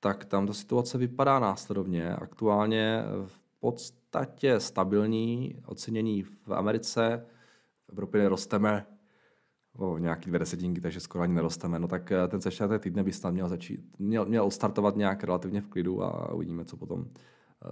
tak 0.01 0.25
tam 0.25 0.47
ta 0.47 0.53
situace 0.53 0.99
vypadá 0.99 1.39
následovně. 1.39 2.15
Aktuálně 2.15 3.03
v 3.27 3.41
podstatě 3.61 4.61
stabilní 4.61 5.63
ocenění 5.67 6.23
v 6.23 6.51
Americe, 6.51 7.27
v 7.87 7.93
Evropě 7.93 8.23
nerosteme 8.23 8.87
o 9.79 9.99
nějaký 9.99 10.27
dvě 10.27 10.39
desetinky, 10.39 10.81
takže 10.81 11.01
skoro 11.01 11.23
ani 11.23 11.35
nerosteme. 11.35 11.79
No 11.79 11.89
tak 11.89 12.13
eh, 12.13 12.29
ten 12.29 12.41
začátek 12.41 12.83
týdne 12.83 13.05
by 13.05 13.13
snad 13.13 13.31
měl 13.31 13.49
začít, 13.49 13.99
měl, 13.99 14.27
měl 14.27 14.51
startovat 14.51 14.97
nějak 14.97 15.25
relativně 15.25 15.61
v 15.61 15.69
klidu 15.69 16.03
a 16.03 16.33
uvidíme, 16.33 16.65
co 16.65 16.77
potom 16.77 17.07
eh, 17.65 17.71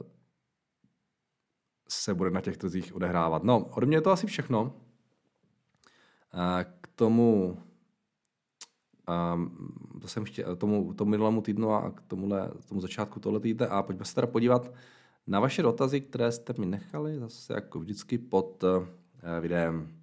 se 1.88 2.14
bude 2.14 2.30
na 2.30 2.40
těch 2.40 2.56
trzích 2.56 2.94
odehrávat. 2.94 3.44
No, 3.44 3.64
ode 3.64 3.86
mě 3.86 3.96
je 3.96 4.00
to 4.00 4.10
asi 4.10 4.26
všechno. 4.26 4.72
K 6.80 6.88
tomu 6.94 7.58
Um, 9.34 9.50
to 10.00 10.08
jsem 10.08 10.24
chtěl 10.24 10.56
tomu, 10.56 10.94
tomu 10.94 11.10
minulému 11.10 11.42
týdnu 11.42 11.72
a 11.72 11.90
k 11.90 12.00
tomuhle, 12.00 12.50
tomu 12.68 12.80
začátku 12.80 13.20
tohle 13.20 13.40
týdne 13.40 13.66
a 13.66 13.82
pojďme 13.82 14.04
se 14.04 14.14
teda 14.14 14.26
podívat 14.26 14.72
na 15.26 15.40
vaše 15.40 15.62
dotazy, 15.62 16.00
které 16.00 16.32
jste 16.32 16.54
mi 16.58 16.66
nechali 16.66 17.18
zase 17.18 17.54
jako 17.54 17.80
vždycky 17.80 18.18
pod 18.18 18.62
uh, 18.62 18.86
videem. 19.40 20.00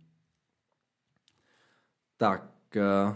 Tak, 2.17 2.51
uh, 2.75 3.15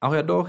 ahoj 0.00 0.16
Jado, 0.16 0.46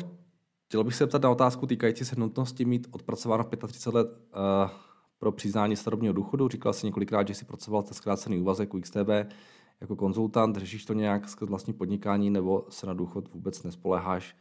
chtěl 0.66 0.84
bych 0.84 0.96
se 0.96 1.04
zeptat 1.04 1.22
na 1.22 1.30
otázku 1.30 1.68
týkající 1.68 2.06
se 2.06 2.16
nutnosti 2.16 2.66
mít 2.66 2.88
odpracováno 2.92 3.44
35 3.44 3.94
let 3.94 4.08
uh, 4.08 4.72
pro 5.20 5.32
přiznání 5.32 5.76
starobního 5.76 6.14
důchodu. 6.14 6.48
Říkal 6.48 6.74
jsi 6.74 6.86
několikrát, 6.86 7.28
že 7.28 7.34
jsi 7.34 7.46
pracoval 7.46 7.84
ten 7.84 7.94
zkrácený 7.94 8.38
úvazek 8.40 8.74
u 8.74 8.82
XTB 8.82 9.10
jako 9.82 9.96
konzultant, 9.96 10.58
řešíš 10.58 10.86
to 10.86 10.94
nějak 10.94 11.30
skrz 11.30 11.50
vlastní 11.50 11.74
podnikání 11.74 12.30
nebo 12.30 12.66
se 12.70 12.88
na 12.88 12.94
důchod 12.94 13.34
vůbec 13.34 13.64
nespoleháš? 13.64 14.36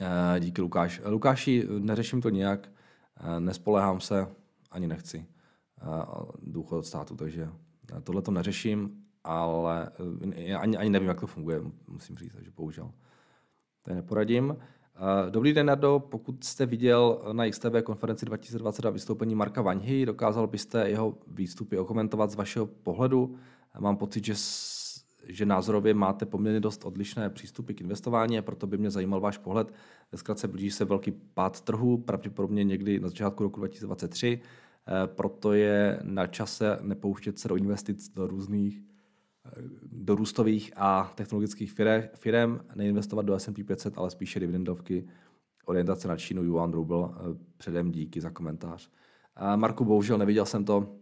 Eh, 0.00 0.40
díky 0.40 0.62
Lukáš. 0.62 1.00
Lukáši, 1.04 1.66
neřeším 1.78 2.22
to 2.22 2.28
nějak, 2.28 2.68
eh, 3.16 3.40
nespolehám 3.40 4.00
se, 4.00 4.28
ani 4.70 4.86
nechci 4.86 5.26
eh, 5.80 5.84
důchod 6.42 6.76
od 6.78 6.86
státu, 6.86 7.16
takže 7.16 7.48
tohle 8.02 8.22
to 8.22 8.30
neřeším, 8.30 9.04
ale 9.24 9.90
ani, 10.58 10.76
ani 10.76 10.90
nevím, 10.90 11.08
jak 11.08 11.20
to 11.20 11.26
funguje, 11.26 11.60
musím 11.88 12.16
říct, 12.16 12.32
takže 12.32 12.50
bohužel. 12.50 12.92
To 13.82 13.94
neporadím. 13.94 14.56
Dobrý 15.30 15.52
den, 15.52 15.66
Nardo. 15.66 16.02
Pokud 16.08 16.44
jste 16.44 16.66
viděl 16.66 17.22
na 17.32 17.50
XTB 17.50 17.82
konferenci 17.84 18.26
2022 18.26 18.90
vystoupení 18.90 19.34
Marka 19.34 19.62
Vaňhy, 19.62 20.06
dokázal 20.06 20.46
byste 20.46 20.88
jeho 20.88 21.18
výstupy 21.26 21.78
okomentovat 21.78 22.30
z 22.30 22.34
vašeho 22.34 22.66
pohledu? 22.66 23.36
Mám 23.80 23.96
pocit, 23.96 24.24
že, 24.24 24.34
že 25.28 25.46
názorově 25.46 25.94
máte 25.94 26.26
poměrně 26.26 26.60
dost 26.60 26.84
odlišné 26.84 27.30
přístupy 27.30 27.72
k 27.72 27.80
investování 27.80 28.38
a 28.38 28.42
proto 28.42 28.66
by 28.66 28.78
mě 28.78 28.90
zajímal 28.90 29.20
váš 29.20 29.38
pohled. 29.38 29.72
Zkrátka 30.14 30.48
blíží 30.48 30.70
se 30.70 30.84
velký 30.84 31.10
pád 31.10 31.60
trhu, 31.60 31.98
pravděpodobně 31.98 32.64
někdy 32.64 33.00
na 33.00 33.08
začátku 33.08 33.42
roku 33.42 33.60
2023, 33.60 34.40
eh, 34.40 35.06
proto 35.06 35.52
je 35.52 36.00
na 36.02 36.26
čase 36.26 36.78
nepouštět 36.80 37.38
se 37.38 37.48
do 37.48 37.56
investic 37.56 38.08
do 38.08 38.26
různých 38.26 38.82
do 39.92 40.14
růstových 40.14 40.72
a 40.76 41.12
technologických 41.14 41.72
firm, 42.14 42.58
neinvestovat 42.74 43.26
do 43.26 43.34
S&P 43.34 43.64
500, 43.64 43.98
ale 43.98 44.10
spíše 44.10 44.40
dividendovky, 44.40 45.08
orientace 45.66 46.08
na 46.08 46.16
Čínu, 46.16 46.44
Yuan, 46.44 46.72
Rubl, 46.72 47.14
eh, 47.14 47.38
předem 47.56 47.90
díky 47.90 48.20
za 48.20 48.30
komentář. 48.30 48.90
Marku, 49.56 49.84
bohužel 49.84 50.18
neviděl 50.18 50.46
jsem 50.46 50.64
to, 50.64 50.98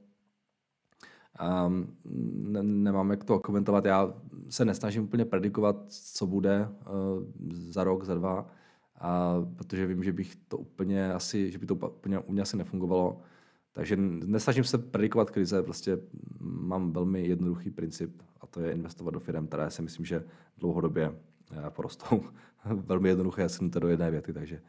ne, 2.15 2.62
nemám 2.62 3.11
jak 3.11 3.25
to 3.25 3.38
komentovat, 3.38 3.85
já 3.85 4.15
se 4.50 4.65
nesnažím 4.65 5.05
úplně 5.05 5.25
predikovat, 5.25 5.76
co 5.88 6.26
bude 6.26 6.69
uh, 6.69 7.25
za 7.53 7.85
rok, 7.85 8.05
za 8.05 8.15
dva, 8.15 8.47
protože 9.57 9.87
vím, 9.87 10.05
že 10.05 10.12
bych 10.12 10.37
to 10.37 10.59
úplně 10.59 11.12
asi, 11.12 11.50
že 11.50 11.59
by 11.59 11.67
to 11.67 11.75
úplně 11.75 12.19
u 12.19 12.33
mě 12.33 12.43
asi 12.43 12.57
nefungovalo. 12.57 13.21
Takže 13.76 13.97
nesnažím 13.97 14.64
se 14.64 14.78
predikovat 14.78 15.30
krize, 15.30 15.62
prostě 15.62 15.99
mám 16.40 16.92
velmi 16.92 17.26
jednoduchý 17.26 17.71
princip 17.71 18.23
a 18.40 18.47
to 18.47 18.61
je 18.61 18.73
investovat 18.73 19.11
do 19.11 19.21
firm, 19.21 19.47
které 19.47 19.71
si 19.71 19.83
myslím, 19.83 20.06
že 20.06 20.25
dlouhodobě 20.59 21.14
eh, 21.52 21.71
porostou. 21.71 22.25
velmi 22.64 23.09
jednoduché, 23.09 23.42
já 23.42 23.49
jsem 23.49 23.71
to 23.71 23.80
do 23.80 23.88
jedné 23.88 24.11
věty, 24.11 24.33
takže 24.33 24.62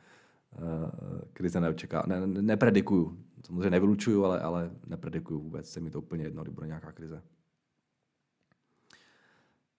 uh, 0.58 1.22
krize 1.34 1.60
neočeká, 1.60 2.04
ne, 2.08 2.28
ne, 2.28 2.42
nepredikuju. 2.42 3.18
Samozřejmě 3.46 3.70
nevylučuju, 3.70 4.26
ale, 4.26 4.40
ale 4.40 4.72
nepredikuju 4.88 5.40
vůbec. 5.40 5.70
Se 5.70 5.80
mi 5.80 5.92
to 5.92 6.00
úplně 6.00 6.24
jedno, 6.24 6.44
kdy 6.44 6.52
bude 6.52 6.68
nějaká 6.68 6.92
krize. 6.92 7.22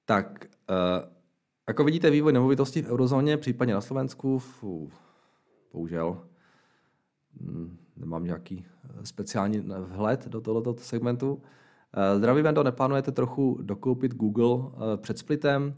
Tak, 0.05 0.47
uh, 0.71 1.11
jako 1.69 1.85
vidíte, 1.85 2.11
vývoj 2.11 2.33
nemovitostí 2.33 2.83
v 2.83 2.89
eurozóně, 2.89 3.37
případně 3.37 3.75
na 3.75 3.81
Slovensku, 3.81 4.39
fů, 4.39 4.91
bohužel, 5.73 6.25
nemám 7.99 8.25
nějaký 8.25 8.67
eh, 8.85 9.07
speciální 9.07 9.59
vhled 9.79 10.29
do 10.29 10.41
tohoto 10.41 10.75
segmentu. 10.79 11.43
Eh, 11.93 12.19
Zdravý 12.19 12.43
Vendo, 12.43 12.63
neplánujete 12.63 13.13
trochu 13.13 13.59
dokoupit 13.63 14.15
Google 14.15 14.71
eh, 14.73 14.97
před 14.97 15.19
splitem? 15.19 15.77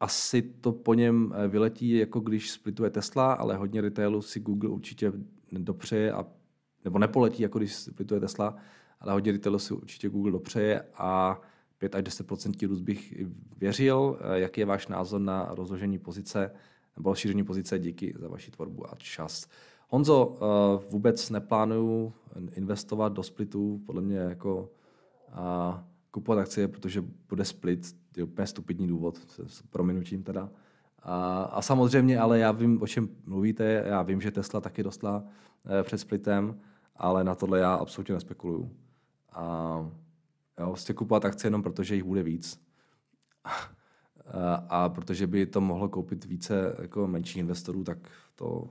Asi 0.00 0.42
to 0.42 0.72
po 0.72 0.94
něm 0.94 1.34
vyletí, 1.48 1.90
jako 1.90 2.20
když 2.20 2.50
splituje 2.50 2.90
Tesla, 2.90 3.32
ale 3.32 3.56
hodně 3.56 3.80
retailu 3.80 4.22
si 4.22 4.40
Google 4.40 4.70
určitě 4.70 5.12
dopřeje, 5.52 6.12
a, 6.12 6.26
nebo 6.84 6.98
nepoletí, 6.98 7.42
jako 7.42 7.58
když 7.58 7.74
splituje 7.74 8.20
Tesla, 8.20 8.56
ale 9.00 9.12
hodně 9.12 9.32
retailu 9.32 9.58
si 9.58 9.74
určitě 9.74 10.08
Google 10.08 10.32
dopřeje 10.32 10.84
a 10.94 11.40
5 11.78 11.94
až 11.94 12.04
10% 12.04 12.68
růst 12.68 12.80
bych 12.80 13.24
věřil. 13.56 14.18
Jaký 14.34 14.60
je 14.60 14.66
váš 14.66 14.88
názor 14.88 15.20
na 15.20 15.48
rozložení 15.50 15.98
pozice 15.98 16.50
nebo 16.96 17.10
rozšíření 17.10 17.44
pozice? 17.44 17.78
Díky 17.78 18.14
za 18.18 18.28
vaši 18.28 18.50
tvorbu 18.50 18.92
a 18.92 18.94
čas. 18.98 19.48
Honzo, 19.88 20.36
eh, 20.36 20.90
vůbec 20.90 21.30
neplánuju 21.30 22.12
investovat 22.52 23.12
do 23.12 23.22
splitů, 23.22 23.80
podle 23.86 24.02
mě 24.02 24.18
jako 24.18 24.70
a 25.32 25.84
kupovat 26.10 26.38
akcie, 26.38 26.68
protože 26.68 27.04
bude 27.28 27.44
split, 27.44 27.96
je 28.16 28.24
úplně 28.24 28.46
stupidní 28.46 28.86
důvod, 28.86 29.18
s 29.46 29.62
prominutím 29.62 30.22
teda. 30.22 30.50
A, 31.02 31.42
a 31.42 31.62
samozřejmě, 31.62 32.18
ale 32.18 32.38
já 32.38 32.52
vím, 32.52 32.82
o 32.82 32.86
čem 32.86 33.08
mluvíte, 33.26 33.84
já 33.86 34.02
vím, 34.02 34.20
že 34.20 34.30
Tesla 34.30 34.60
taky 34.60 34.82
dostala 34.82 35.24
eh, 35.80 35.82
před 35.82 35.98
splitem, 35.98 36.60
ale 36.96 37.24
na 37.24 37.34
tohle 37.34 37.58
já 37.58 37.74
absolutně 37.74 38.14
nespekuluju. 38.14 38.70
A 39.32 39.76
jo, 40.60 40.66
prostě 40.66 40.94
kupovat 40.94 41.24
akcie 41.24 41.46
jenom 41.46 41.62
protože 41.62 41.94
jich 41.94 42.04
bude 42.04 42.22
víc. 42.22 42.60
a, 44.26 44.54
a 44.54 44.88
protože 44.88 45.26
by 45.26 45.46
to 45.46 45.60
mohlo 45.60 45.88
koupit 45.88 46.24
více 46.24 46.76
jako 46.82 47.06
menších 47.06 47.36
investorů, 47.36 47.84
tak 47.84 47.98
to 48.34 48.70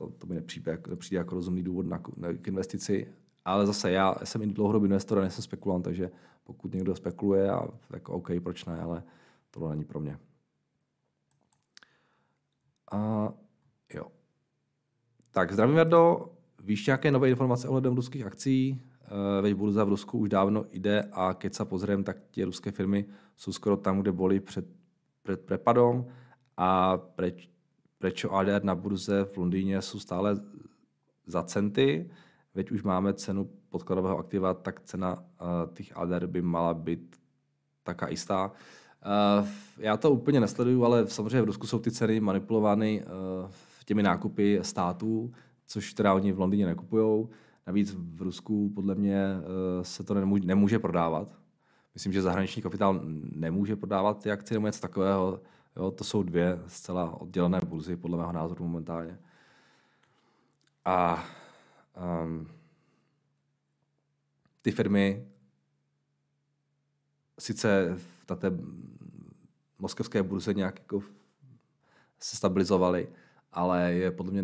to, 0.00 0.10
to 0.18 0.26
mi 0.26 0.34
nepřijde, 0.34 0.78
nepřijde 0.88 1.18
jako 1.18 1.34
rozumný 1.34 1.62
důvod 1.62 1.86
na, 1.86 2.02
na, 2.16 2.32
k 2.32 2.48
investici. 2.48 3.12
Ale 3.44 3.66
zase 3.66 3.90
já 3.90 4.14
jsem 4.24 4.50
dlouhodobý 4.50 4.86
investor 4.86 5.18
a 5.18 5.20
nejsem 5.20 5.42
spekulant, 5.42 5.84
takže 5.84 6.10
pokud 6.44 6.74
někdo 6.74 6.96
spekuluje, 6.96 7.50
a, 7.50 7.68
tak 7.88 8.08
OK, 8.08 8.30
proč 8.42 8.64
ne, 8.64 8.80
ale 8.80 9.02
tohle 9.50 9.70
není 9.70 9.84
pro 9.84 10.00
mě. 10.00 10.18
A 12.92 13.32
jo. 13.94 14.06
Tak 15.30 15.52
zdravím, 15.52 15.76
Jardo. 15.76 16.32
Víš 16.64 16.86
nějaké 16.86 17.10
nové 17.10 17.30
informace 17.30 17.68
ohledem 17.68 17.96
ruských 17.96 18.26
akcí? 18.26 18.82
E, 19.38 19.42
veď 19.42 19.54
burza 19.54 19.84
v 19.84 19.88
Rusku 19.88 20.18
už 20.18 20.28
dávno 20.28 20.64
jde 20.72 21.08
a 21.12 21.34
keď 21.34 21.54
se 21.54 21.64
pozriem, 21.64 22.04
tak 22.04 22.16
ty 22.30 22.44
ruské 22.44 22.70
firmy 22.70 23.04
jsou 23.36 23.52
skoro 23.52 23.76
tam, 23.76 24.00
kde 24.00 24.12
byly 24.12 24.40
před, 24.40 24.66
před 25.22 25.40
prepadom 25.40 26.06
a 26.56 26.96
preč, 26.96 27.50
prečo 28.00 28.32
ADR 28.32 28.64
na 28.64 28.74
burze 28.74 29.24
v 29.24 29.36
Londýně 29.36 29.82
jsou 29.82 29.98
stále 29.98 30.36
za 31.26 31.42
centy, 31.42 32.10
veď 32.54 32.70
už 32.70 32.82
máme 32.82 33.14
cenu 33.14 33.50
podkladového 33.68 34.18
aktiva, 34.18 34.54
tak 34.54 34.80
cena 34.80 35.14
uh, 35.14 35.74
těch 35.74 35.96
ADR 35.96 36.26
by 36.26 36.42
mala 36.42 36.74
být 36.74 37.16
taká 37.82 38.08
jistá. 38.08 38.52
Uh, 39.40 39.48
já 39.78 39.96
to 39.96 40.10
úplně 40.10 40.40
nesleduju, 40.40 40.84
ale 40.84 41.06
samozřejmě 41.06 41.42
v 41.42 41.44
Rusku 41.44 41.66
jsou 41.66 41.78
ty 41.78 41.90
ceny 41.90 42.20
manipulovány 42.20 43.04
uh, 43.04 43.50
těmi 43.84 44.02
nákupy 44.02 44.58
států, 44.62 45.32
což 45.66 45.94
teda 45.94 46.14
oni 46.14 46.32
v 46.32 46.40
Londýně 46.40 46.66
nekupují. 46.66 47.28
Navíc 47.66 47.96
v 47.98 48.22
Rusku 48.22 48.72
podle 48.74 48.94
mě 48.94 49.24
uh, 49.36 49.82
se 49.82 50.04
to 50.04 50.14
nemůže, 50.14 50.44
nemůže 50.44 50.78
prodávat. 50.78 51.28
myslím, 51.94 52.12
že 52.12 52.22
zahraniční 52.22 52.62
kapitál 52.62 53.00
nemůže 53.32 53.76
prodávat 53.76 54.22
ty 54.22 54.30
akcie 54.30 54.56
nebo 54.56 54.66
něco 54.66 54.80
takového. 54.80 55.40
Jo, 55.76 55.90
to 55.90 56.04
jsou 56.04 56.22
dvě 56.22 56.62
zcela 56.66 57.20
oddělené 57.20 57.60
burzy, 57.66 57.96
podle 57.96 58.18
mého 58.18 58.32
názoru 58.32 58.64
momentálně. 58.64 59.18
A 60.84 61.24
um, 62.24 62.48
ty 64.62 64.70
firmy 64.70 65.28
sice 67.38 67.98
na 68.30 68.36
té 68.36 68.50
moskevské 69.78 70.22
burze 70.22 70.54
nějak 70.54 70.78
jako 70.78 71.02
se 72.18 72.36
stabilizovaly, 72.36 73.08
ale 73.52 73.92
je 73.92 74.10
podle 74.10 74.32
mě 74.32 74.42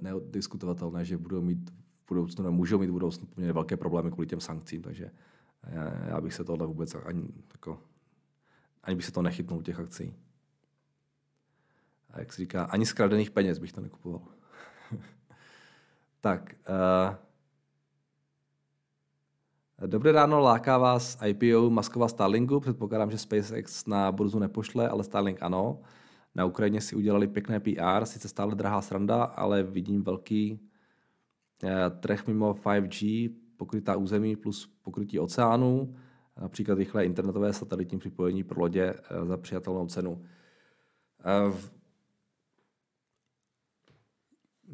neodiskutovatelné, 0.00 1.04
že 1.04 1.18
budou 1.18 1.42
mít 1.42 1.70
v 1.70 2.08
budoucnu, 2.08 2.52
můžou 2.52 2.78
mít 2.78 2.90
v 2.90 2.92
budoucnu 2.92 3.26
poměrně 3.26 3.52
velké 3.52 3.76
problémy 3.76 4.10
kvůli 4.10 4.26
těm 4.26 4.40
sankcím, 4.40 4.82
takže 4.82 5.10
já, 5.66 6.08
já 6.08 6.20
bych 6.20 6.34
se 6.34 6.44
tohle 6.44 6.66
vůbec 6.66 6.94
ani, 6.94 7.28
jako, 7.52 7.82
ani 8.82 8.96
bych 8.96 9.04
se 9.04 9.12
to 9.12 9.22
nechytnul 9.22 9.62
těch 9.62 9.80
akcí. 9.80 10.14
A 12.14 12.20
jak 12.20 12.32
se 12.32 12.42
říká, 12.42 12.64
ani 12.64 12.86
z 12.86 12.92
kradených 12.92 13.30
peněz 13.30 13.58
bych 13.58 13.72
to 13.72 13.80
nekupoval. 13.80 14.22
tak. 16.20 16.54
Uh, 16.68 17.14
Dobré 19.86 20.12
ráno, 20.12 20.40
láká 20.40 20.78
vás 20.78 21.18
IPO 21.26 21.70
Maskova 21.70 22.08
Starlinku. 22.08 22.60
Předpokládám, 22.60 23.10
že 23.10 23.18
SpaceX 23.18 23.86
na 23.86 24.12
burzu 24.12 24.38
nepošle, 24.38 24.88
ale 24.88 25.04
Starlink 25.04 25.42
ano. 25.42 25.80
Na 26.34 26.44
Ukrajině 26.44 26.80
si 26.80 26.96
udělali 26.96 27.26
pěkné 27.26 27.60
PR, 27.60 28.04
sice 28.04 28.28
stále 28.28 28.54
drahá 28.54 28.82
sranda, 28.82 29.24
ale 29.24 29.62
vidím 29.62 30.02
velký 30.02 30.60
eh, 31.64 31.90
trh 32.00 32.26
mimo 32.26 32.54
5G, 32.54 33.30
pokrytá 33.56 33.96
území 33.96 34.36
plus 34.36 34.66
pokrytí 34.82 35.18
oceánů, 35.18 35.94
například 36.40 36.78
rychlé 36.78 37.04
internetové 37.04 37.52
satelitní 37.52 37.98
připojení 37.98 38.44
pro 38.44 38.60
lodě 38.60 38.84
eh, 38.84 39.26
za 39.26 39.36
přijatelnou 39.36 39.86
cenu. 39.86 40.24
Eh, 41.24 41.73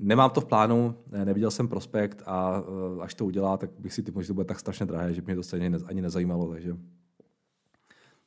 Nemám 0.03 0.31
to 0.31 0.41
v 0.41 0.45
plánu, 0.45 0.97
neviděl 1.25 1.51
jsem 1.51 1.69
prospekt 1.69 2.23
a 2.27 2.63
eh, 2.99 3.03
až 3.03 3.15
to 3.15 3.27
udělá, 3.27 3.57
tak 3.57 3.71
bych 3.79 3.93
si 3.93 4.03
typoval, 4.03 4.23
že 4.23 4.29
to 4.29 4.35
bude 4.35 4.45
tak 4.45 4.61
strašně 4.61 4.87
drahé, 4.87 5.15
že 5.15 5.23
mě 5.23 5.35
to 5.35 5.43
stejně 5.43 5.71
ani 5.85 6.03
nezajímalo, 6.03 6.51
takže 6.51 6.77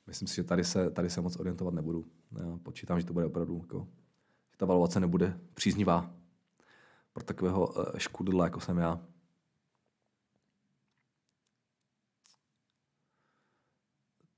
myslím 0.08 0.28
si, 0.28 0.36
že 0.36 0.44
tady 0.44 0.64
se, 0.64 0.90
tady 0.90 1.10
se 1.10 1.22
moc 1.22 1.40
orientovat 1.40 1.74
nebudu. 1.74 2.06
Já 2.40 2.58
počítám, 2.64 3.00
že 3.00 3.06
to 3.06 3.14
bude 3.14 3.26
opravdu, 3.26 3.58
jako, 3.62 3.88
že 4.52 4.58
ta 4.58 4.66
valuace 4.66 5.00
nebude 5.00 5.40
příznivá 5.54 6.12
pro 7.14 7.24
takového 7.24 7.74
eh, 7.96 8.00
škudla, 8.00 8.44
jako 8.44 8.60
jsem 8.60 8.78
já. 8.78 9.02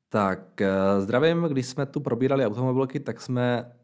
Tak, 0.09 0.61
eh, 0.61 1.01
zdravím, 1.01 1.43
když 1.43 1.65
jsme 1.67 1.85
tu 1.85 1.99
probírali 1.99 2.45
automobilky, 2.45 2.99
tak 2.99 3.21
jsme 3.21 3.75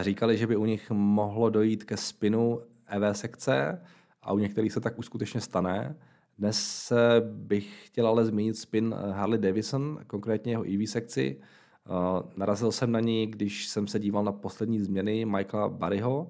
říkali, 0.00 0.38
že 0.38 0.46
by 0.46 0.56
u 0.56 0.64
nich 0.64 0.90
mohlo 0.90 1.50
dojít 1.50 1.84
ke 1.84 1.96
spinu 1.96 2.60
EV 2.86 3.16
sekce 3.16 3.82
a 4.22 4.32
u 4.32 4.38
některých 4.38 4.72
se 4.72 4.80
tak 4.80 4.98
už 4.98 5.06
skutečně 5.06 5.40
stane. 5.40 5.96
Dnes 6.38 6.92
bych 7.22 7.86
chtěl 7.86 8.06
ale 8.06 8.24
zmínit 8.24 8.56
spin 8.56 8.94
eh, 8.98 9.12
Harley 9.12 9.38
Davidson, 9.38 10.00
konkrétně 10.06 10.52
jeho 10.52 10.64
EV 10.74 10.90
sekci. 10.90 11.40
Eh, 11.40 11.90
narazil 12.36 12.72
jsem 12.72 12.92
na 12.92 13.00
ní, 13.00 13.26
když 13.26 13.68
jsem 13.68 13.86
se 13.86 13.98
díval 13.98 14.24
na 14.24 14.32
poslední 14.32 14.80
změny 14.80 15.24
Michaela 15.24 15.68
Barryho. 15.68 16.28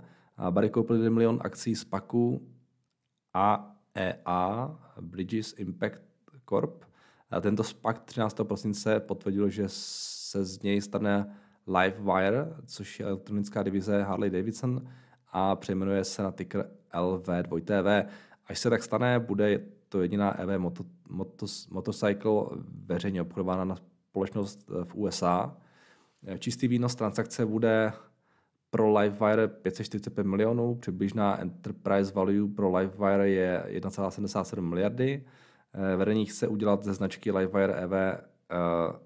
Barry 0.50 0.70
koupil 0.70 0.96
1 0.96 1.10
milion 1.10 1.38
akcí 1.42 1.74
z 1.74 1.84
PAKu 1.84 2.48
AEA, 3.34 4.78
Bridges 5.00 5.54
Impact 5.58 6.02
Corp. 6.48 6.84
Tento 7.40 7.64
SPAC 7.64 7.96
13. 8.04 8.40
prosince 8.42 9.00
potvrdil, 9.00 9.48
že 9.48 9.64
se 9.66 10.44
z 10.44 10.62
něj 10.62 10.80
stane 10.80 11.36
Livewire, 11.66 12.46
což 12.66 13.00
je 13.00 13.06
elektronická 13.06 13.62
divize 13.62 14.02
Harley 14.02 14.30
Davidson 14.30 14.86
a 15.32 15.56
přejmenuje 15.56 16.04
se 16.04 16.22
na 16.22 16.30
ticker 16.30 16.70
LV2TV. 16.94 18.06
Až 18.46 18.58
se 18.58 18.70
tak 18.70 18.82
stane, 18.82 19.20
bude 19.20 19.60
to 19.88 20.02
jediná 20.02 20.38
EV 20.38 20.58
moto, 20.58 20.84
motos, 21.08 21.68
motorcycle 21.68 22.32
veřejně 22.86 23.22
obchodována 23.22 23.64
na 23.64 23.76
společnost 24.10 24.70
eh, 24.70 24.84
v 24.84 24.94
USA. 24.94 25.56
Čistý 26.38 26.68
výnos 26.68 26.94
transakce 26.94 27.46
bude 27.46 27.92
pro 28.70 28.98
Livewire 28.98 29.48
545 29.48 30.26
milionů, 30.26 30.74
přibližná 30.74 31.40
enterprise 31.40 32.12
value 32.14 32.54
pro 32.54 32.76
Livewire 32.76 33.30
je 33.30 33.64
1,77 33.80 34.60
miliardy. 34.60 35.24
Eh, 35.74 35.96
vedení 35.96 36.26
chce 36.26 36.48
udělat 36.48 36.84
ze 36.84 36.94
značky 36.94 37.32
Livewire 37.32 37.74
EV 37.74 37.92
Eh, 38.52 38.98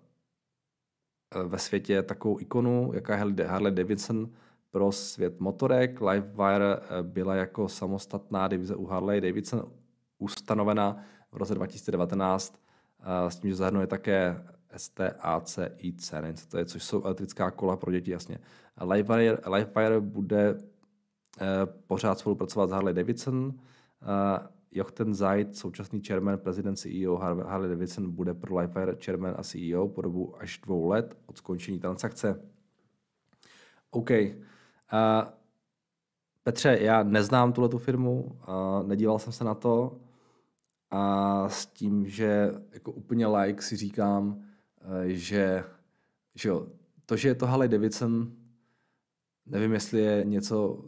ve 1.45 1.59
světě 1.59 2.03
takovou 2.03 2.41
ikonu, 2.41 2.91
jaká 2.95 3.17
je 3.17 3.47
Harley 3.47 3.73
Davidson 3.73 4.31
pro 4.71 4.93
svět 4.93 5.41
motorek. 5.41 6.01
Livewire 6.01 6.77
eh, 6.77 7.03
byla 7.03 7.35
jako 7.35 7.69
samostatná 7.69 8.49
divize 8.49 8.77
u 8.77 8.87
Harley 8.87 9.21
Davidson 9.21 9.73
ustanovena 10.19 10.97
v 11.33 11.37
roce 11.37 11.55
2019 11.55 12.55
eh, 13.01 13.31
s 13.31 13.37
tím, 13.37 13.51
že 13.51 13.57
zahrnuje 13.57 13.87
také 13.87 14.43
STACIC, 14.77 16.12
co 16.35 16.49
to 16.49 16.59
je, 16.59 16.65
což 16.65 16.83
jsou 16.83 17.05
elektrická 17.05 17.51
kola 17.51 17.77
pro 17.77 17.93
děti, 17.93 18.11
jasně. 18.11 18.39
Livewire, 18.81 19.39
Livewire 19.47 20.01
bude 20.01 20.59
pořád 21.87 22.19
spolupracovat 22.19 22.67
s 22.67 22.73
Harley 22.73 22.95
Davidson, 22.95 23.55
Jochten 24.77 25.15
Zaid, 25.15 25.57
současný 25.57 26.01
chairman, 26.01 26.39
prezident 26.39 26.77
CEO 26.77 27.17
Harley 27.17 27.69
Davidson, 27.69 28.11
bude 28.11 28.35
pro 28.35 28.59
Livewire 28.59 28.97
chairman 29.05 29.35
a 29.39 29.43
CEO 29.43 29.89
po 29.89 30.03
dobu 30.03 30.41
až 30.41 30.59
dvou 30.59 30.89
let 30.89 31.17
od 31.27 31.39
skončení 31.39 31.79
transakce. 31.79 32.43
OK. 33.91 34.11
Uh, 34.11 34.27
Petře, 36.43 36.79
já 36.81 37.03
neznám 37.03 37.53
tuhle 37.53 37.69
tu 37.69 37.79
firmu, 37.79 38.23
uh, 38.23 38.87
nedíval 38.87 39.19
jsem 39.19 39.33
se 39.33 39.45
na 39.45 39.55
to 39.55 40.01
a 40.91 41.49
s 41.49 41.67
tím, 41.67 42.09
že 42.09 42.53
jako 42.71 42.93
úplně 42.93 43.27
like 43.27 43.62
si 43.62 43.77
říkám, 43.77 44.29
uh, 44.29 44.43
že, 45.07 45.65
že 46.35 46.49
jo, 46.49 46.67
to, 47.07 47.17
že 47.17 47.29
je 47.29 47.35
to 47.35 47.47
Harley 47.47 47.69
Davidson, 47.69 48.33
nevím, 49.47 49.73
jestli 49.73 50.01
je 50.01 50.25
něco, 50.25 50.85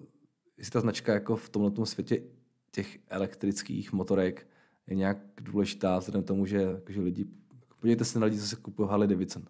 jestli 0.57 0.71
ta 0.71 0.81
značka 0.81 1.15
jako 1.15 1.37
v 1.37 1.49
tomhle 1.49 1.87
světě 1.87 2.23
těch 2.71 2.99
elektrických 3.09 3.93
motorek 3.93 4.47
je 4.87 4.97
nějak 4.97 5.19
důležitá 5.41 5.99
vzhledem 5.99 6.23
tomu, 6.23 6.47
že, 6.47 6.81
že 6.89 7.01
lidi, 7.01 7.27
podívejte 7.81 8.05
se 8.05 8.19
na 8.19 8.27
lidi, 8.27 8.39
co 8.39 8.47
si 8.47 8.57
kupují 8.57 8.89
Harley 8.89 9.09
Davidson. 9.09 9.43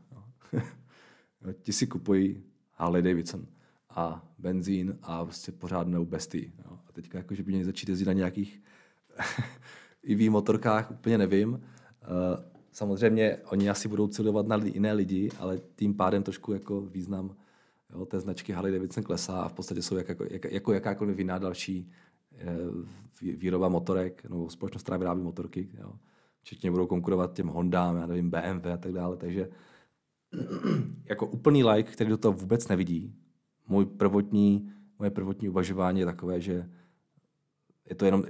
Ti 1.62 1.72
si 1.72 1.86
kupují 1.86 2.42
Harley 2.72 3.02
Davidson 3.02 3.46
a 3.90 4.28
benzín 4.38 4.98
a 5.02 5.24
prostě 5.24 5.52
pořádnou 5.52 6.04
bestii. 6.04 6.52
Jo. 6.64 6.78
A 6.88 6.92
teďka 6.92 7.18
jako, 7.18 7.34
že 7.34 7.42
by 7.42 7.52
měli 7.52 7.64
začít 7.64 7.88
jezdit 7.88 8.04
na 8.04 8.12
nějakých 8.12 8.62
EV 10.12 10.30
motorkách, 10.30 10.90
úplně 10.90 11.18
nevím. 11.18 11.52
Uh, 11.52 11.60
samozřejmě 12.72 13.36
oni 13.36 13.70
asi 13.70 13.88
budou 13.88 14.08
cílovat 14.08 14.46
na 14.46 14.56
jiné 14.56 14.92
lidi, 14.92 15.30
ale 15.38 15.60
tím 15.76 15.94
pádem 15.94 16.22
trošku 16.22 16.52
jako 16.52 16.80
význam 16.80 17.36
jo, 17.92 18.06
té 18.06 18.20
značky 18.20 18.52
Harley 18.52 18.72
Davidson 18.72 19.04
klesá 19.04 19.40
a 19.40 19.48
v 19.48 19.52
podstatě 19.52 19.82
jsou 19.82 19.96
jak, 19.96 20.08
jako, 20.08 20.24
jak, 20.30 20.44
jako 20.44 20.72
jakákoliv 20.72 21.18
jiná 21.18 21.38
další 21.38 21.90
Eh, 21.90 22.07
výroba 23.20 23.68
motorek, 23.68 24.24
nebo 24.24 24.50
společnost, 24.50 24.82
která 24.82 24.96
vyrábí 24.96 25.22
motorky, 25.22 25.68
jo. 25.80 25.92
včetně 26.40 26.70
budou 26.70 26.86
konkurovat 26.86 27.32
těm 27.32 27.48
Hondám, 27.48 27.96
já 27.96 28.06
nevím, 28.06 28.30
BMW 28.30 28.66
a 28.74 28.76
tak 28.76 28.92
dále, 28.92 29.16
takže 29.16 29.48
jako 31.04 31.26
úplný 31.26 31.64
like, 31.64 31.92
který 31.92 32.10
do 32.10 32.18
toho 32.18 32.32
vůbec 32.32 32.68
nevidí, 32.68 33.14
můj 33.68 33.86
prvotní, 33.86 34.72
moje 34.98 35.10
prvotní 35.10 35.48
uvažování 35.48 36.00
je 36.00 36.06
takové, 36.06 36.40
že 36.40 36.70
je 37.88 37.94
to 37.94 38.04
jenom 38.04 38.24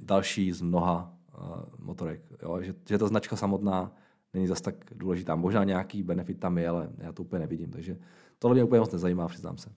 další 0.00 0.52
z 0.52 0.60
mnoha 0.60 1.18
uh, 1.38 1.62
motorek. 1.78 2.22
Jo? 2.42 2.62
Že, 2.62 2.74
že 2.88 2.98
ta 2.98 3.06
značka 3.06 3.36
samotná 3.36 3.96
není 4.34 4.46
zas 4.46 4.60
tak 4.60 4.74
důležitá. 4.94 5.36
Možná 5.36 5.64
nějaký 5.64 6.02
benefit 6.02 6.40
tam 6.40 6.58
je, 6.58 6.68
ale 6.68 6.90
já 6.98 7.12
to 7.12 7.22
úplně 7.22 7.40
nevidím. 7.40 7.70
Takže 7.70 7.98
tohle 8.38 8.54
mě 8.54 8.64
úplně 8.64 8.80
moc 8.80 8.92
nezajímá, 8.92 9.28
přiznám 9.28 9.58
se. 9.58 9.72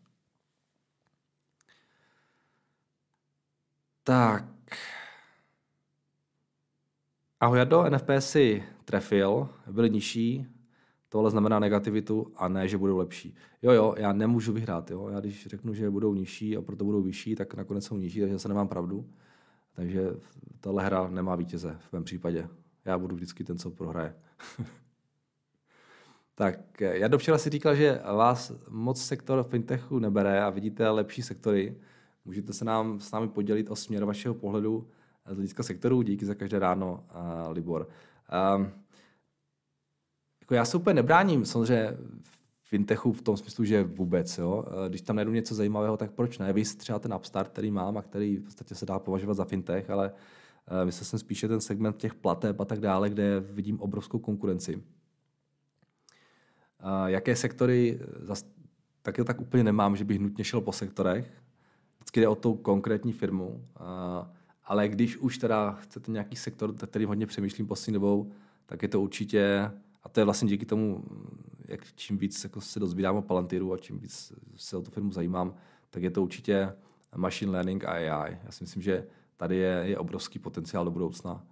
Tak. 4.05 4.45
Ahoj 7.39 7.57
Jardo, 7.57 7.89
NFP 7.89 8.09
si 8.19 8.63
trefil, 8.85 9.49
byly 9.71 9.89
nižší, 9.89 10.47
tohle 11.09 11.31
znamená 11.31 11.59
negativitu 11.59 12.33
a 12.35 12.47
ne, 12.47 12.67
že 12.67 12.77
budou 12.77 12.97
lepší. 12.97 13.35
Jo, 13.61 13.71
jo, 13.71 13.95
já 13.97 14.13
nemůžu 14.13 14.53
vyhrát, 14.53 14.91
jo. 14.91 15.09
Já 15.09 15.19
když 15.19 15.47
řeknu, 15.47 15.73
že 15.73 15.89
budou 15.89 16.13
nižší 16.13 16.57
a 16.57 16.61
proto 16.61 16.85
budou 16.85 17.01
vyšší, 17.01 17.35
tak 17.35 17.53
nakonec 17.53 17.85
jsou 17.85 17.97
nižší, 17.97 18.19
takže 18.19 18.39
se 18.39 18.47
nemám 18.47 18.67
pravdu. 18.67 19.09
Takže 19.73 20.09
tahle 20.59 20.85
hra 20.85 21.09
nemá 21.09 21.35
vítěze 21.35 21.77
v 21.89 21.93
mém 21.93 22.03
případě. 22.03 22.49
Já 22.85 22.97
budu 22.97 23.15
vždycky 23.15 23.43
ten, 23.43 23.57
co 23.57 23.71
prohraje. 23.71 24.15
tak, 26.35 26.81
já 26.81 27.17
včera 27.17 27.37
si 27.37 27.49
říkal, 27.49 27.75
že 27.75 28.01
vás 28.15 28.51
moc 28.69 29.01
sektor 29.01 29.43
fintechu 29.43 29.99
nebere 29.99 30.43
a 30.43 30.49
vidíte 30.49 30.89
lepší 30.89 31.21
sektory. 31.21 31.75
Můžete 32.25 32.53
se 32.53 32.65
nám 32.65 32.99
s 32.99 33.11
námi 33.11 33.27
podělit 33.27 33.69
o 33.69 33.75
směr 33.75 34.05
vašeho 34.05 34.35
pohledu 34.35 34.87
z 35.31 35.35
hlediska 35.35 35.63
sektoru. 35.63 36.01
Díky 36.01 36.25
za 36.25 36.35
každé 36.35 36.59
ráno, 36.59 37.03
uh, 37.45 37.53
Libor. 37.53 37.87
Um, 38.55 38.71
jako 40.41 40.53
já 40.53 40.65
se 40.65 40.77
úplně 40.77 40.93
nebráním, 40.93 41.45
samozřejmě 41.45 41.97
fintechu 42.61 43.13
v 43.13 43.21
tom 43.21 43.37
smyslu, 43.37 43.65
že 43.65 43.83
vůbec, 43.83 44.37
jo. 44.37 44.65
Když 44.89 45.01
tam 45.01 45.15
najdu 45.15 45.31
něco 45.31 45.55
zajímavého, 45.55 45.97
tak 45.97 46.11
proč 46.11 46.37
ne? 46.37 46.53
Víš 46.53 46.75
třeba 46.75 46.99
ten 46.99 47.13
Upstart, 47.13 47.49
který 47.49 47.71
mám 47.71 47.97
a 47.97 48.01
který 48.01 48.37
v 48.37 48.43
podstatě 48.43 48.75
se 48.75 48.85
dá 48.85 48.99
považovat 48.99 49.33
za 49.33 49.45
fintech, 49.45 49.89
ale 49.89 50.11
uh, 50.11 50.85
myslel 50.85 51.05
jsem 51.05 51.19
spíše 51.19 51.47
ten 51.47 51.61
segment 51.61 51.97
těch 51.97 52.13
plateb 52.13 52.61
a 52.61 52.65
tak 52.65 52.79
dále, 52.79 53.09
kde 53.09 53.39
vidím 53.39 53.81
obrovskou 53.81 54.19
konkurenci. 54.19 54.75
Uh, 54.75 54.81
jaké 57.05 57.35
sektory, 57.35 57.99
taky 59.01 59.23
tak 59.23 59.41
úplně 59.41 59.63
nemám, 59.63 59.95
že 59.95 60.05
bych 60.05 60.19
nutně 60.19 60.43
šel 60.43 60.61
po 60.61 60.71
sektorech. 60.71 61.43
Vždycky 62.03 62.19
jde 62.19 62.27
o 62.27 62.35
tu 62.35 62.53
konkrétní 62.55 63.13
firmu. 63.13 63.47
Uh, 63.47 64.27
ale 64.65 64.87
když 64.87 65.17
už 65.17 65.37
teda 65.37 65.71
chcete 65.71 66.11
nějaký 66.11 66.35
sektor, 66.35 66.73
který 66.73 67.05
hodně 67.05 67.25
přemýšlím 67.25 67.67
poslední 67.67 67.93
dobou, 67.93 68.31
tak 68.65 68.81
je 68.81 68.87
to 68.87 69.01
určitě, 69.01 69.71
a 70.03 70.09
to 70.09 70.19
je 70.19 70.23
vlastně 70.23 70.49
díky 70.49 70.65
tomu, 70.65 71.03
jak 71.67 71.93
čím 71.95 72.17
víc 72.17 72.43
jako 72.43 72.61
se 72.61 72.79
dozvídám 72.79 73.15
o 73.15 73.21
Palantiru 73.21 73.73
a 73.73 73.77
čím 73.77 73.99
víc 73.99 74.33
se 74.55 74.77
o 74.77 74.81
tu 74.81 74.91
firmu 74.91 75.11
zajímám, 75.11 75.53
tak 75.89 76.03
je 76.03 76.11
to 76.11 76.23
určitě 76.23 76.73
machine 77.15 77.51
learning 77.51 77.85
a 77.85 77.91
AI. 77.91 78.37
Já 78.45 78.51
si 78.51 78.63
myslím, 78.63 78.81
že 78.81 79.07
tady 79.37 79.55
je, 79.55 79.81
je 79.83 79.97
obrovský 79.97 80.39
potenciál 80.39 80.85
do 80.85 80.91
budoucna. 80.91 81.45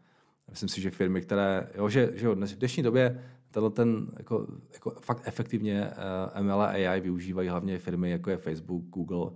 Myslím 0.49 0.69
si, 0.69 0.81
že 0.81 0.91
firmy, 0.91 1.21
které, 1.21 1.69
jo, 1.75 1.89
že, 1.89 2.11
že 2.13 2.29
v 2.29 2.35
dnešní 2.35 2.83
době 2.83 3.23
tenhle 3.51 3.71
ten 3.71 4.07
jako, 4.17 4.47
jako 4.73 4.91
fakt 5.01 5.21
efektivně 5.25 5.91
eh, 6.35 6.41
ML 6.41 6.61
a 6.61 6.67
AI 6.67 7.01
využívají 7.01 7.49
hlavně 7.49 7.79
firmy, 7.79 8.11
jako 8.11 8.29
je 8.29 8.37
Facebook, 8.37 8.83
Google 8.83 9.31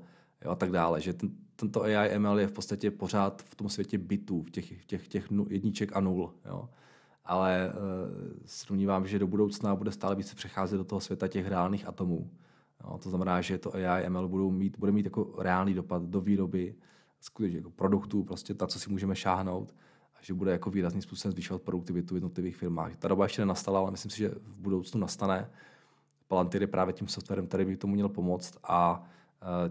jo, 0.46 0.52
a 0.52 0.56
tak 0.56 0.72
dále. 0.72 1.02
Že 1.02 1.14
ten, 1.14 1.30
tento 1.56 1.84
AI 1.84 2.20
ML 2.20 2.40
je 2.40 2.48
v 2.48 2.52
podstatě 2.52 2.92
pořád 2.92 3.42
v 3.42 3.56
tom 3.56 3.70
světě 3.70 3.98
bitů, 3.98 4.42
v 4.42 4.52
těch, 4.52 4.86
těch, 4.86 5.08
těch 5.08 5.28
jedniček 5.50 5.96
a 5.96 6.00
nul. 6.00 6.34
Jo 6.46 6.70
ale 7.26 7.74
uh, 7.74 8.38
se 8.46 8.66
domnívám, 8.70 9.08
že 9.08 9.20
do 9.20 9.28
budoucna 9.28 9.76
bude 9.76 9.92
stále 9.92 10.16
více 10.16 10.36
přecházet 10.36 10.78
do 10.78 10.84
toho 10.84 11.02
světa 11.02 11.28
těch 11.28 11.48
reálných 11.48 11.88
atomů. 11.88 12.30
Jo, 12.84 12.98
to 12.98 13.10
znamená, 13.10 13.42
že 13.42 13.58
to 13.58 13.76
AI, 13.76 14.10
ML 14.10 14.28
budou 14.28 14.52
mít, 14.52 14.80
bude 14.80 14.92
mít 14.92 15.06
jako 15.06 15.36
reálný 15.38 15.74
dopad 15.74 16.04
do 16.04 16.22
výroby 16.22 16.76
skutečně 17.20 17.58
jako 17.58 17.70
produktů, 17.70 18.24
prostě 18.24 18.54
ta, 18.54 18.68
co 18.68 18.80
si 18.80 18.90
můžeme 18.90 19.16
šáhnout, 19.16 19.76
a 20.16 20.18
že 20.22 20.34
bude 20.34 20.52
jako 20.52 20.70
výrazným 20.70 21.02
způsobem 21.02 21.32
zvyšovat 21.32 21.62
produktivitu 21.62 22.14
v 22.14 22.18
jednotlivých 22.18 22.58
firmách. 22.58 22.96
Ta 22.96 23.08
doba 23.08 23.26
ještě 23.26 23.42
nenastala, 23.42 23.80
ale 23.80 23.92
myslím 23.92 24.12
si, 24.12 24.18
že 24.18 24.30
v 24.30 24.60
budoucnu 24.60 25.00
nastane. 25.00 25.50
Palantir 26.28 26.62
je 26.62 26.68
právě 26.68 26.94
tím 26.94 27.08
softwarem, 27.08 27.48
který 27.48 27.66
by 27.66 27.78
tomu 27.78 27.94
měl 27.94 28.10
pomoct 28.10 28.58
a 28.64 29.04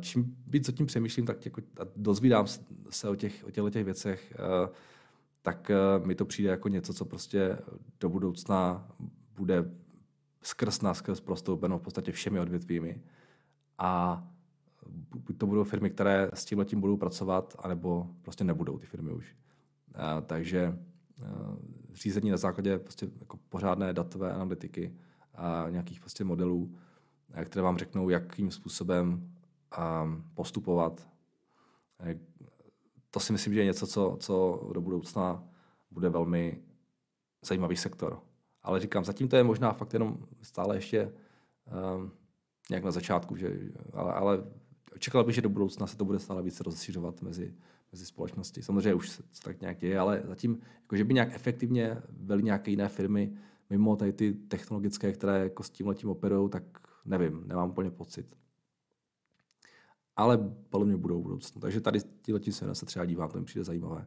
čím 0.00 0.36
víc 0.46 0.68
o 0.68 0.72
tím 0.72 0.86
přemýšlím, 0.86 1.26
tak 1.26 1.44
jako, 1.44 1.60
dozvídám 1.96 2.46
se 2.90 3.08
o 3.08 3.14
těch, 3.14 3.44
o 3.46 3.50
těchto 3.50 3.70
těch 3.70 3.84
věcech, 3.84 4.34
uh, 4.38 4.74
tak 5.42 5.70
uh, 5.98 6.06
mi 6.06 6.14
to 6.14 6.24
přijde 6.24 6.50
jako 6.50 6.68
něco, 6.68 6.94
co 6.94 7.04
prostě 7.04 7.58
do 8.00 8.08
budoucna 8.08 8.88
bude 9.36 9.70
skrz 10.42 10.82
nás, 10.82 10.98
skrz 10.98 11.20
prostoupeno 11.20 11.78
v 11.78 11.82
podstatě 11.82 12.12
všemi 12.12 12.40
odvětvími. 12.40 13.02
A 13.78 14.24
buď 15.14 15.38
to 15.38 15.46
budou 15.46 15.64
firmy, 15.64 15.90
které 15.90 16.30
s 16.34 16.44
tím 16.44 16.58
letím 16.58 16.80
budou 16.80 16.96
pracovat, 16.96 17.56
anebo 17.58 18.10
prostě 18.22 18.44
nebudou 18.44 18.78
ty 18.78 18.86
firmy 18.86 19.12
už. 19.12 19.36
Takže 20.26 20.78
řízení 21.94 22.30
na 22.30 22.36
základě 22.36 22.78
prostě 22.78 23.08
jako 23.20 23.38
pořádné 23.48 23.92
datové 23.92 24.32
analytiky 24.32 24.94
a 25.34 25.66
nějakých 25.70 26.00
prostě 26.00 26.24
modelů, 26.24 26.76
které 27.44 27.62
vám 27.62 27.78
řeknou, 27.78 28.08
jakým 28.08 28.50
způsobem 28.50 29.33
postupovat, 30.34 31.08
to 33.10 33.20
si 33.20 33.32
myslím, 33.32 33.54
že 33.54 33.60
je 33.60 33.64
něco, 33.64 33.86
co, 33.86 34.16
co 34.20 34.60
do 34.74 34.80
budoucna 34.80 35.44
bude 35.90 36.08
velmi 36.08 36.62
zajímavý 37.44 37.76
sektor. 37.76 38.20
Ale 38.62 38.80
říkám, 38.80 39.04
zatím 39.04 39.28
to 39.28 39.36
je 39.36 39.44
možná 39.44 39.72
fakt 39.72 39.92
jenom 39.92 40.18
stále 40.42 40.76
ještě 40.76 41.12
um, 41.96 42.10
nějak 42.70 42.84
na 42.84 42.90
začátku, 42.90 43.36
že, 43.36 43.58
ale, 43.92 44.12
ale 44.12 44.44
čekal 44.98 45.24
bych, 45.24 45.34
že 45.34 45.42
do 45.42 45.48
budoucna 45.48 45.86
se 45.86 45.96
to 45.96 46.04
bude 46.04 46.18
stále 46.18 46.42
více 46.42 46.62
rozšiřovat 46.62 47.22
mezi, 47.22 47.54
mezi 47.92 48.06
společnosti. 48.06 48.62
Samozřejmě 48.62 48.94
už 48.94 49.10
se 49.10 49.22
to 49.22 49.28
tak 49.44 49.60
nějak 49.60 49.78
děje, 49.78 49.98
ale 49.98 50.22
zatím, 50.24 50.58
jako, 50.82 50.96
že 50.96 51.04
by 51.04 51.14
nějak 51.14 51.34
efektivně 51.34 52.02
veli 52.08 52.42
nějaké 52.42 52.70
jiné 52.70 52.88
firmy 52.88 53.36
mimo 53.70 53.96
tady 53.96 54.12
ty 54.12 54.32
technologické, 54.32 55.12
které 55.12 55.38
jako 55.38 55.62
s 55.62 55.70
tím 55.70 55.86
letím 55.86 56.10
operují, 56.10 56.50
tak 56.50 56.62
nevím, 57.04 57.42
nemám 57.46 57.70
úplně 57.70 57.90
pocit 57.90 58.36
ale 60.16 60.38
podle 60.70 60.86
mě 60.86 60.96
budou 60.96 61.22
budoucnu. 61.22 61.60
Takže 61.60 61.80
tady 61.80 62.00
tímhle 62.22 62.52
se, 62.52 62.74
se 62.74 62.86
třeba 62.86 63.04
dívám, 63.04 63.30
to 63.30 63.38
mi 63.38 63.44
přijde 63.44 63.64
zajímavé. 63.64 64.06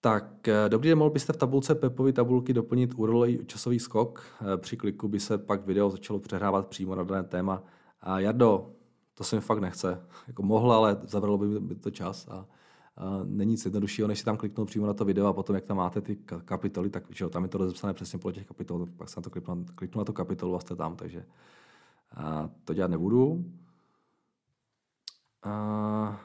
Tak, 0.00 0.48
eh, 0.48 0.68
dobrý 0.68 0.88
den, 0.88 0.98
mohl 0.98 1.10
byste 1.10 1.32
v 1.32 1.36
tabulce 1.36 1.74
Pepovy 1.74 2.12
tabulky 2.12 2.52
doplnit 2.52 2.94
URL 2.94 3.26
časový 3.46 3.78
skok. 3.78 4.22
Eh, 4.40 4.56
při 4.56 4.76
kliku 4.76 5.08
by 5.08 5.20
se 5.20 5.38
pak 5.38 5.66
video 5.66 5.90
začalo 5.90 6.18
přehrávat 6.18 6.66
přímo 6.66 6.94
na 6.94 7.02
dané 7.02 7.24
téma. 7.24 7.62
A 8.00 8.20
Jardo, 8.20 8.72
to 9.14 9.24
se 9.24 9.36
mi 9.36 9.42
fakt 9.42 9.58
nechce. 9.58 10.06
Jako 10.28 10.42
mohl, 10.42 10.72
ale 10.72 10.98
zabralo 11.02 11.38
by 11.38 11.74
to 11.74 11.90
čas 11.90 12.28
a 12.28 12.46
není 13.24 13.50
nic 13.50 13.64
jednoduššího, 13.64 14.08
než 14.08 14.18
si 14.18 14.24
tam 14.24 14.36
kliknout 14.36 14.68
přímo 14.68 14.86
na 14.86 14.94
to 14.94 15.04
video 15.04 15.26
a 15.26 15.32
potom, 15.32 15.54
jak 15.54 15.64
tam 15.64 15.76
máte 15.76 16.00
ty 16.00 16.16
kapitoly, 16.44 16.90
tak 16.90 17.04
že 17.10 17.24
jo, 17.24 17.30
tam 17.30 17.42
je 17.42 17.48
to 17.48 17.58
rozepsané 17.58 17.94
přesně 17.94 18.18
podle 18.18 18.32
těch 18.32 18.46
kapitol, 18.46 18.86
tak 18.86 18.94
pak 18.94 19.08
jsem 19.08 19.22
to 19.22 19.30
kliknu, 19.30 19.66
kliknu 19.74 19.98
na 19.98 20.04
tu 20.04 20.12
kapitolu 20.12 20.56
a 20.56 20.60
jste 20.60 20.76
tam, 20.76 20.96
takže 20.96 21.24
a 22.16 22.50
to 22.64 22.74
dělat 22.74 22.90
nebudu. 22.90 23.44
A... 25.42 26.20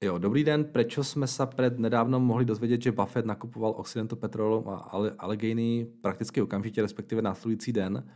Jo, 0.00 0.18
dobrý 0.18 0.44
den. 0.44 0.64
Proč 0.64 0.98
jsme 0.98 1.26
se 1.26 1.46
před 1.46 1.78
nedávno 1.78 2.20
mohli 2.20 2.44
dozvědět, 2.44 2.82
že 2.82 2.92
Buffett 2.92 3.26
nakupoval 3.26 3.74
Occidental 3.76 4.18
Petroleum 4.18 4.68
a 4.68 4.76
Allegheny 5.18 5.86
prakticky 6.00 6.42
okamžitě, 6.42 6.82
respektive 6.82 7.22
následující 7.22 7.72
den? 7.72 8.10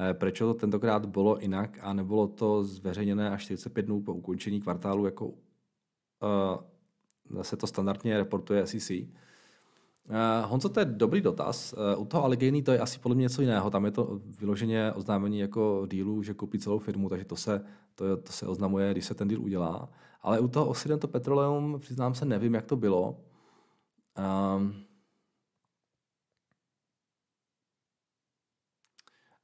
Eh, 0.00 0.14
proč 0.14 0.38
to 0.38 0.54
tentokrát 0.54 1.06
bylo 1.06 1.38
jinak 1.40 1.78
a 1.80 1.92
nebylo 1.92 2.26
to 2.26 2.64
zveřejněné 2.64 3.30
až 3.30 3.42
45 3.42 3.86
dnů 3.86 4.02
po 4.02 4.14
ukončení 4.14 4.60
kvartálu, 4.60 5.04
jako 5.04 5.26
uh, 5.26 5.34
se 7.42 7.56
to 7.56 7.66
standardně 7.66 8.16
reportuje 8.16 8.66
SEC. 8.66 8.90
Uh, 8.90 8.96
eh, 10.10 10.42
Honzo, 10.46 10.68
to 10.68 10.80
je 10.80 10.86
dobrý 10.86 11.20
dotaz. 11.20 11.72
Uh, 11.96 12.02
u 12.02 12.04
toho 12.04 12.24
Allegheny 12.24 12.62
to 12.62 12.72
je 12.72 12.78
asi 12.78 12.98
podle 12.98 13.14
mě 13.14 13.22
něco 13.22 13.42
jiného. 13.42 13.70
Tam 13.70 13.84
je 13.84 13.90
to 13.90 14.20
vyloženě 14.40 14.92
oznámení 14.92 15.38
jako 15.38 15.86
dílu, 15.90 16.22
že 16.22 16.34
koupí 16.34 16.58
celou 16.58 16.78
firmu, 16.78 17.08
takže 17.08 17.24
to 17.24 17.36
se, 17.36 17.64
to, 17.94 18.16
to 18.16 18.32
se 18.32 18.46
oznamuje, 18.46 18.92
když 18.92 19.04
se 19.04 19.14
ten 19.14 19.28
díl 19.28 19.42
udělá. 19.42 19.88
Ale 20.22 20.40
u 20.40 20.48
toho 20.48 20.66
Occidental 20.66 21.10
Petroleum, 21.10 21.76
přiznám 21.80 22.14
se, 22.14 22.24
nevím, 22.24 22.54
jak 22.54 22.66
to 22.66 22.76
bylo. 22.76 23.20
Um, 24.56 24.87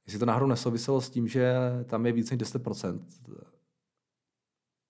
Jestli 0.06 0.18
to 0.18 0.26
náhodou 0.26 0.46
nesouviselo 0.46 1.00
s 1.00 1.10
tím, 1.10 1.28
že 1.28 1.54
tam 1.86 2.06
je 2.06 2.12
více 2.12 2.36
než 2.36 2.48
10%, 2.48 3.00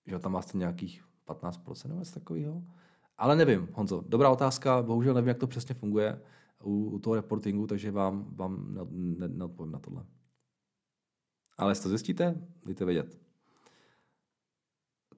že 0.05 0.19
tam 0.19 0.31
máte 0.31 0.57
nějakých 0.57 1.05
15% 1.27 1.87
nebo 1.87 1.99
něco 1.99 2.13
takového. 2.13 2.63
Ale 3.17 3.35
nevím, 3.35 3.69
Honzo, 3.73 4.03
dobrá 4.07 4.29
otázka, 4.29 4.81
bohužel 4.81 5.13
nevím, 5.13 5.27
jak 5.27 5.37
to 5.37 5.47
přesně 5.47 5.75
funguje 5.75 6.21
u, 6.63 6.89
u 6.89 6.99
toho 6.99 7.15
reportingu, 7.15 7.67
takže 7.67 7.91
vám, 7.91 8.35
vám 8.35 8.73
ne, 8.73 8.81
ne, 8.91 9.27
neodpovím 9.27 9.71
na 9.71 9.79
tohle. 9.79 10.05
Ale 11.57 11.71
jestli 11.71 11.83
to 11.83 11.89
zjistíte, 11.89 12.41
dejte 12.65 12.85
vědět. 12.85 13.17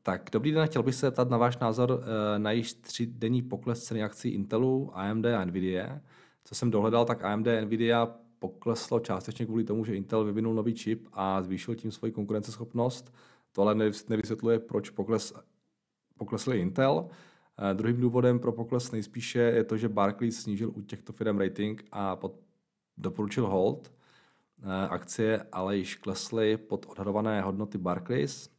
Tak, 0.04 0.30
dobrý 0.32 0.52
den, 0.52 0.68
chtěl 0.68 0.84
bych 0.84 0.96
se 0.96 1.12
ptat 1.12 1.30
na 1.30 1.38
váš 1.38 1.58
názor 1.58 2.04
eh, 2.04 2.40
na 2.40 2.52
již 2.52 2.76
denní 3.06 3.42
pokles 3.42 3.84
ceny 3.84 4.04
akcí 4.04 4.30
Intelu, 4.30 4.98
AMD 4.98 5.26
a 5.26 5.46
Nvidia. 5.46 6.02
Co 6.44 6.56
jsem 6.56 6.72
dohledal, 6.72 7.06
tak 7.06 7.24
AMD 7.24 7.48
a 7.48 7.62
Nvidia 7.62 8.16
pokleslo 8.40 9.00
částečně 9.00 9.46
kvůli 9.46 9.64
tomu, 9.64 9.86
že 9.86 9.96
Intel 9.96 10.24
vyvinul 10.24 10.54
nový 10.54 10.74
čip 10.74 11.08
a 11.14 11.42
zvýšil 11.42 11.76
tím 11.76 11.92
svoji 11.92 12.12
konkurenceschopnost. 12.12 13.14
To 13.52 13.62
ale 13.62 13.76
nevysvětluje, 14.10 14.60
proč 14.60 14.90
pokles, 14.90 15.34
poklesl 16.18 16.54
Intel. 16.54 17.10
Eh, 17.60 17.74
druhým 17.74 18.02
důvodem 18.02 18.40
pro 18.40 18.52
pokles 18.52 18.92
nejspíše 18.92 19.40
je 19.40 19.64
to, 19.64 19.78
že 19.78 19.90
Barclays 19.90 20.42
snížil 20.42 20.72
u 20.76 20.82
těchto 20.82 21.14
firm 21.14 21.38
rating 21.38 21.86
a 21.92 22.16
pod, 22.16 22.40
doporučil 22.98 23.48
hold. 23.48 23.92
Eh, 24.64 24.88
akcie 24.88 25.44
ale 25.52 25.78
již 25.78 25.96
klesly 25.96 26.58
pod 26.58 26.86
odhadované 26.90 27.42
hodnoty 27.42 27.78
Barclays. 27.78 28.50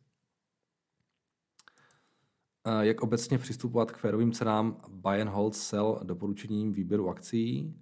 Eh, 2.64 2.86
jak 2.86 3.00
obecně 3.00 3.38
přistupovat 3.38 3.90
k 3.90 3.96
férovým 3.96 4.32
cenám 4.32 4.80
buy 4.88 5.20
and 5.22 5.28
hold 5.28 5.54
sell 5.54 6.00
doporučením 6.02 6.72
výběru 6.72 7.08
akcí? 7.08 7.74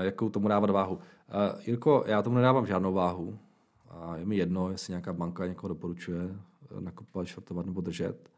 Jakou 0.00 0.30
tomu 0.30 0.48
dávat 0.48 0.70
váhu. 0.70 0.98
Jirko, 1.60 2.04
já 2.06 2.22
tomu 2.22 2.36
nedávám 2.36 2.66
žádnou 2.66 2.92
váhu. 2.92 3.38
Uh, 4.06 4.14
je 4.14 4.24
mi 4.24 4.36
jedno, 4.36 4.70
jestli 4.70 4.90
nějaká 4.90 5.12
banka 5.12 5.46
někoho 5.46 5.68
doporučuje 5.68 6.36
nakupovat, 6.80 7.28
shortovat 7.28 7.66
nebo 7.66 7.80
držet. 7.80 8.30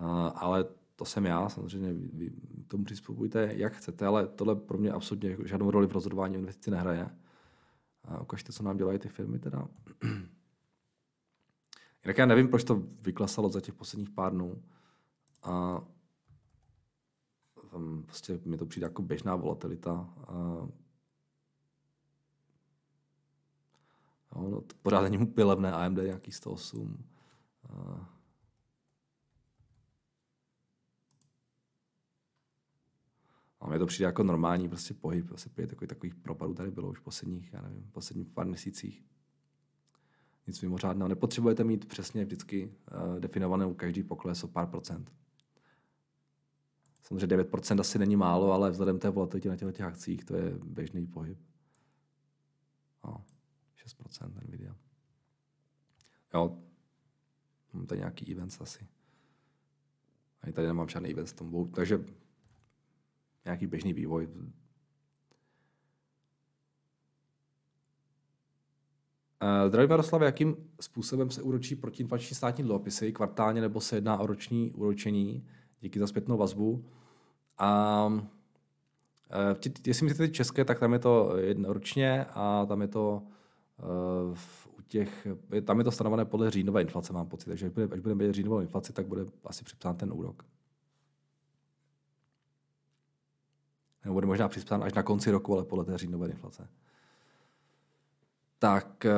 Uh, 0.00 0.30
ale 0.34 0.64
to 0.96 1.04
jsem 1.04 1.26
já, 1.26 1.48
samozřejmě 1.48 1.92
vy, 1.92 2.32
tomu 2.68 2.84
přizpůsobujte, 2.84 3.52
jak 3.56 3.72
chcete, 3.72 4.06
ale 4.06 4.26
tohle 4.26 4.56
pro 4.56 4.78
mě 4.78 4.92
absolutně 4.92 5.36
žádnou 5.44 5.70
roli 5.70 5.86
v 5.86 5.92
rozhodování 5.92 6.34
investici 6.34 6.70
nehraje. 6.70 7.10
Uh, 8.10 8.22
ukažte, 8.22 8.52
co 8.52 8.62
nám 8.62 8.76
dělají 8.76 8.98
ty 8.98 9.08
firmy 9.08 9.38
teda. 9.38 9.68
Jinak 12.04 12.18
já 12.18 12.26
nevím, 12.26 12.48
proč 12.48 12.64
to 12.64 12.82
vyklasalo 13.02 13.48
za 13.48 13.60
těch 13.60 13.74
posledních 13.74 14.10
pár 14.10 14.32
dnů. 14.32 14.62
Uh, 15.46 15.78
um, 17.74 18.02
prostě 18.02 18.40
mi 18.44 18.56
to 18.56 18.66
přijde 18.66 18.84
jako 18.84 19.02
běžná 19.02 19.36
volatilita. 19.36 20.14
Uh, 20.30 20.68
no, 24.36 24.60
to 24.60 24.74
pořád 24.82 25.02
není 25.02 25.18
úplně 25.18 25.44
levné 25.44 25.72
AMD 25.72 25.98
nějaký 25.98 26.32
108. 26.32 27.04
Uh, 27.70 28.04
A 33.62 33.68
mě 33.68 33.78
to 33.78 33.86
přijde 33.86 34.06
jako 34.06 34.22
normální 34.22 34.68
prostě 34.68 34.94
pohyb, 34.94 35.26
prostě 35.26 35.50
pět 35.50 35.66
takový, 35.66 35.88
takových 35.88 36.14
propadů 36.14 36.54
tady 36.54 36.70
bylo 36.70 36.90
už 36.90 36.98
posledních, 36.98 37.52
já 37.52 37.62
nevím, 37.62 37.88
posledních 37.92 38.30
pár 38.30 38.46
měsících. 38.46 39.04
Nic 40.46 40.62
mimořádného. 40.62 41.08
Nepotřebujete 41.08 41.64
mít 41.64 41.88
přesně 41.88 42.24
vždycky 42.24 42.66
uh, 42.66 43.20
definované 43.20 43.66
u 43.66 43.74
každý 43.74 44.02
pokles 44.02 44.44
o 44.44 44.48
pár 44.48 44.66
procent. 44.66 45.12
Samozřejmě 47.02 47.36
9% 47.36 47.80
asi 47.80 47.98
není 47.98 48.16
málo, 48.16 48.52
ale 48.52 48.70
vzhledem 48.70 48.98
té 48.98 49.10
volatilitě 49.10 49.48
na 49.48 49.56
těch 49.56 49.80
akcích 49.80 50.24
to 50.24 50.36
je 50.36 50.58
běžný 50.64 51.06
pohyb. 51.06 51.38
No, 53.04 53.24
6% 53.86 54.48
Nvidia. 54.48 54.76
Jo, 56.34 56.58
mám 57.72 57.86
tady 57.86 57.98
nějaký 57.98 58.32
events 58.32 58.60
asi. 58.60 58.86
Ani 60.42 60.52
tady 60.52 60.66
nemám 60.66 60.88
žádný 60.88 61.10
event 61.10 61.28
s 61.28 61.32
tom, 61.32 61.70
takže 61.70 62.04
nějaký 63.44 63.66
běžný 63.66 63.92
vývoj. 63.92 64.28
Eh, 69.40 69.68
zdravím 69.68 69.90
Jaroslav, 69.90 70.22
jakým 70.22 70.56
způsobem 70.80 71.30
se 71.30 71.42
úročí 71.42 71.76
protiinflační 71.76 72.36
státní 72.36 72.64
dluhopisy, 72.64 73.12
kvartálně 73.12 73.60
nebo 73.60 73.80
se 73.80 73.96
jedná 73.96 74.18
o 74.18 74.26
roční 74.26 74.72
úročení? 74.72 75.48
Díky 75.82 75.98
za 75.98 76.06
zpětnou 76.06 76.36
vazbu. 76.36 76.84
A 77.58 78.12
eh, 79.30 79.70
jestli 79.86 80.06
myslíte 80.06 80.28
české, 80.28 80.64
tak 80.64 80.78
tam 80.78 80.92
je 80.92 80.98
to 80.98 81.32
ročně 81.64 82.24
a 82.24 82.66
tam 82.66 82.82
je 82.82 82.88
to 82.88 83.22
uh, 84.28 84.38
u 84.78 84.82
těch, 84.88 85.26
tam 85.64 85.78
je 85.78 85.84
to 85.84 85.90
stanovené 85.90 86.24
podle 86.24 86.50
říjnové 86.50 86.80
inflace, 86.80 87.12
mám 87.12 87.26
pocit. 87.26 87.48
Takže 87.48 87.66
až 87.66 87.72
bude, 87.72 87.88
až 87.94 88.00
bude 88.00 88.14
mít 88.14 88.32
říjnovou 88.32 88.60
inflaci, 88.60 88.92
tak 88.92 89.06
bude 89.06 89.22
asi 89.44 89.64
připsán 89.64 89.96
ten 89.96 90.12
úrok. 90.12 90.44
nebo 94.04 94.14
bude 94.14 94.26
možná 94.26 94.48
přispěn 94.48 94.82
až 94.82 94.92
na 94.92 95.02
konci 95.02 95.30
roku, 95.30 95.54
ale 95.54 95.64
podle 95.64 95.84
té 95.84 95.98
říjnové 95.98 96.28
inflace. 96.28 96.68
Tak, 98.58 99.04
eh, 99.04 99.10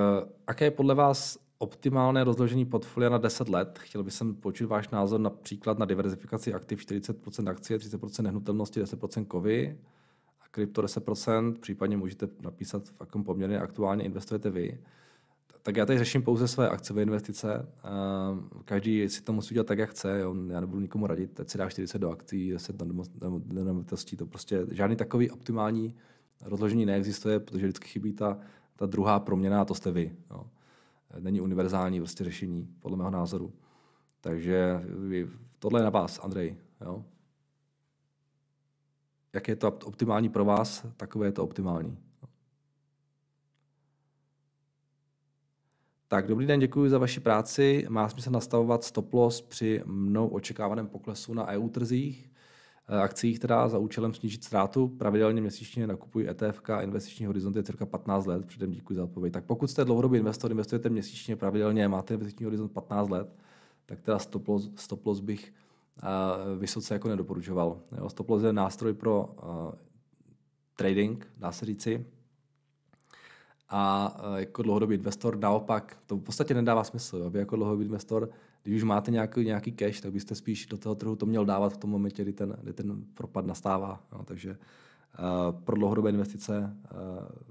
jaké 0.49 0.65
je 0.65 0.71
podle 0.71 0.95
vás 0.95 1.39
optimálné 1.65 2.25
rozložení 2.25 2.65
portfolia 2.67 3.11
na 3.11 3.19
10 3.19 3.49
let? 3.49 3.79
Chtěl 3.83 4.03
bych 4.03 4.15
jsem 4.15 4.35
počít 4.35 4.65
váš 4.65 4.89
názor 4.89 5.21
například 5.21 5.79
na 5.79 5.87
diverzifikaci 5.87 6.55
aktiv 6.55 6.81
40% 6.81 7.51
akcie, 7.51 7.79
30% 7.79 8.23
nehnutelnosti, 8.23 8.83
10% 8.83 9.25
kovy 9.25 9.79
a 10.41 10.49
krypto 10.51 10.83
10%, 10.83 11.55
případně 11.61 11.97
můžete 11.97 12.29
napísat, 12.41 12.89
v 12.89 12.93
jakém 13.01 13.25
poměrně 13.25 13.61
aktuálně 13.61 14.05
investujete 14.05 14.51
vy 14.51 14.79
tak 15.67 15.77
já 15.77 15.87
tady 15.87 15.99
řeším 15.99 16.23
pouze 16.23 16.49
své 16.49 16.69
akciové 16.69 17.03
investice. 17.03 17.69
Každý 18.65 19.09
si 19.09 19.23
to 19.23 19.33
musí 19.33 19.55
udělat 19.55 19.67
tak, 19.67 19.79
jak 19.79 19.91
chce. 19.91 20.19
Jo. 20.21 20.35
Já 20.49 20.61
nebudu 20.61 20.81
nikomu 20.81 21.07
radit, 21.07 21.33
teď 21.33 21.51
si 21.51 21.59
dá 21.59 21.69
40 21.69 21.99
do 21.99 22.11
akcí, 22.11 22.51
10 22.51 22.77
do 22.77 23.65
nemovitostí. 23.65 24.17
To 24.17 24.27
prostě 24.27 24.67
žádný 24.71 24.97
takový 24.97 25.31
optimální 25.31 25.95
rozložení 26.43 26.87
neexistuje, 26.87 27.41
protože 27.41 27.67
vždycky 27.67 27.89
chybí 27.89 28.13
ta, 28.13 28.39
ta 28.77 28.87
druhá 28.87 29.21
proměna 29.21 29.61
a 29.61 29.65
to 29.65 29.75
jste 29.75 29.93
vy. 29.93 30.17
Jo. 30.31 30.47
Není 31.19 31.41
univerzální 31.41 32.01
prostě 32.01 32.25
řešení, 32.25 32.69
podle 32.81 32.97
mého 32.97 33.11
názoru. 33.11 33.53
Takže 34.21 34.81
tohle 35.59 35.81
je 35.81 35.85
na 35.85 35.91
vás, 35.91 36.21
Andrej. 36.23 36.57
Jo. 36.81 37.05
Jak 39.33 39.49
je 39.49 39.57
to 39.57 39.69
optimální 39.69 40.29
pro 40.29 40.45
vás, 40.45 40.87
takové 40.97 41.27
je 41.27 41.33
to 41.33 41.45
optimální. 41.45 41.99
Tak, 46.09 46.27
dobrý 46.27 46.47
den, 46.47 46.61
děkuji 46.61 46.91
za 46.91 46.99
vaši 46.99 47.21
práci. 47.21 47.87
Má 47.89 48.09
smysl 48.09 48.31
nastavovat 48.31 48.85
stop 48.85 49.13
loss 49.13 49.41
při 49.41 49.83
mnou 49.87 50.29
očekávaném 50.29 50.87
poklesu 50.87 51.35
na 51.35 51.47
EU 51.47 51.69
trzích, 51.69 52.31
akcích, 52.89 53.39
teda 53.39 53.69
za 53.69 53.79
účelem 53.79 54.15
snížit 54.15 54.45
ztrátu. 54.45 54.89
Pravidelně 54.89 55.41
měsíčně 55.41 55.87
nakupuji 55.87 56.29
ETF 56.29 56.71
a 56.71 56.83
investiční 56.83 57.27
horizont 57.27 57.57
je 57.57 57.63
cirka 57.63 57.87
15 57.87 58.27
let. 58.27 58.47
Předem 58.47 58.71
děkuji 58.71 58.95
za 58.95 59.05
odpověď. 59.05 59.33
Tak 59.33 59.45
pokud 59.45 59.71
jste 59.71 59.85
dlouhodobý 59.85 60.19
investor, 60.19 60.51
investujete 60.51 60.89
měsíčně 60.89 61.37
pravidelně, 61.37 61.89
máte 61.89 62.15
investiční 62.15 62.45
horizont 62.45 62.73
15 62.73 63.09
let, 63.11 63.37
tak 63.87 64.01
teda 64.01 64.19
stop 64.19 64.49
loss, 64.49 64.71
stop 64.77 65.07
loss 65.07 65.21
bych 65.21 65.53
uh, 66.03 66.61
vysoce 66.61 66.95
jako 66.95 67.09
nedoporučoval. 67.09 67.81
Jo, 67.99 68.09
stop 68.09 68.29
loss 68.29 68.45
je 68.45 68.53
nástroj 68.53 68.93
pro 68.93 69.35
uh, 69.43 69.73
trading, 70.77 71.27
dá 71.39 71.53
se 71.53 71.67
říci, 71.67 72.07
a 73.69 74.17
jako 74.37 74.63
dlouhodobý 74.63 74.95
investor 74.95 75.39
naopak, 75.39 75.97
to 76.07 76.17
v 76.17 76.21
podstatě 76.21 76.55
nedává 76.55 76.85
smysl. 76.85 77.17
Jo? 77.17 77.31
Vy 77.31 77.39
jako 77.39 77.57
dlouhodobý 77.57 77.85
investor, 77.85 78.31
když 78.65 78.77
už 78.77 78.85
máte 78.85 79.11
nějaký, 79.11 79.45
nějaký 79.45 79.73
cash, 79.73 80.01
tak 80.01 80.13
byste 80.13 80.35
spíš 80.35 80.67
do 80.67 80.79
toho 80.79 80.95
trhu 80.95 81.17
to 81.17 81.27
měl 81.27 81.45
dávat 81.45 81.73
v 81.73 81.77
tom 81.77 81.91
momentě, 81.91 82.23
kdy 82.23 82.33
ten, 82.33 82.57
kdy 82.63 82.73
ten 82.73 83.05
propad 83.15 83.47
nastává. 83.47 84.07
Jo? 84.13 84.25
Takže 84.25 84.51
uh, 84.51 85.61
pro 85.61 85.77
dlouhodobé 85.77 86.11
investice 86.11 86.77
uh, 86.93 86.99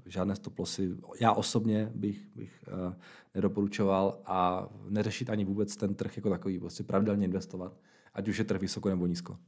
žádné 0.06 0.36
stoplosy 0.36 0.96
já 1.20 1.32
osobně 1.32 1.92
bych, 1.94 2.28
bych 2.36 2.64
uh, 2.86 2.94
nedoporučoval 3.34 4.20
a 4.26 4.68
neřešit 4.88 5.30
ani 5.30 5.44
vůbec 5.44 5.76
ten 5.76 5.94
trh 5.94 6.16
jako 6.16 6.30
takový, 6.30 6.58
prostě 6.58 6.82
pravidelně 6.82 7.24
investovat, 7.24 7.80
ať 8.14 8.28
už 8.28 8.38
je 8.38 8.44
trh 8.44 8.60
vysoko 8.60 8.88
nebo 8.88 9.06
nízko. 9.06 9.38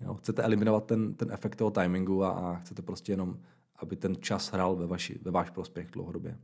Jo? 0.00 0.14
Chcete 0.14 0.42
eliminovat 0.42 0.86
ten, 0.86 1.14
ten 1.14 1.32
efekt 1.32 1.56
toho 1.56 1.70
timingu 1.70 2.24
a, 2.24 2.30
a 2.30 2.54
chcete 2.54 2.82
prostě 2.82 3.12
jenom 3.12 3.38
aby 3.82 3.96
ten 3.96 4.16
čas 4.16 4.52
hrál 4.52 4.76
ve, 4.76 4.86
vaši, 4.86 5.18
ve 5.22 5.30
váš 5.30 5.50
prospěch 5.50 5.90
dlouhodobě. 5.90 6.38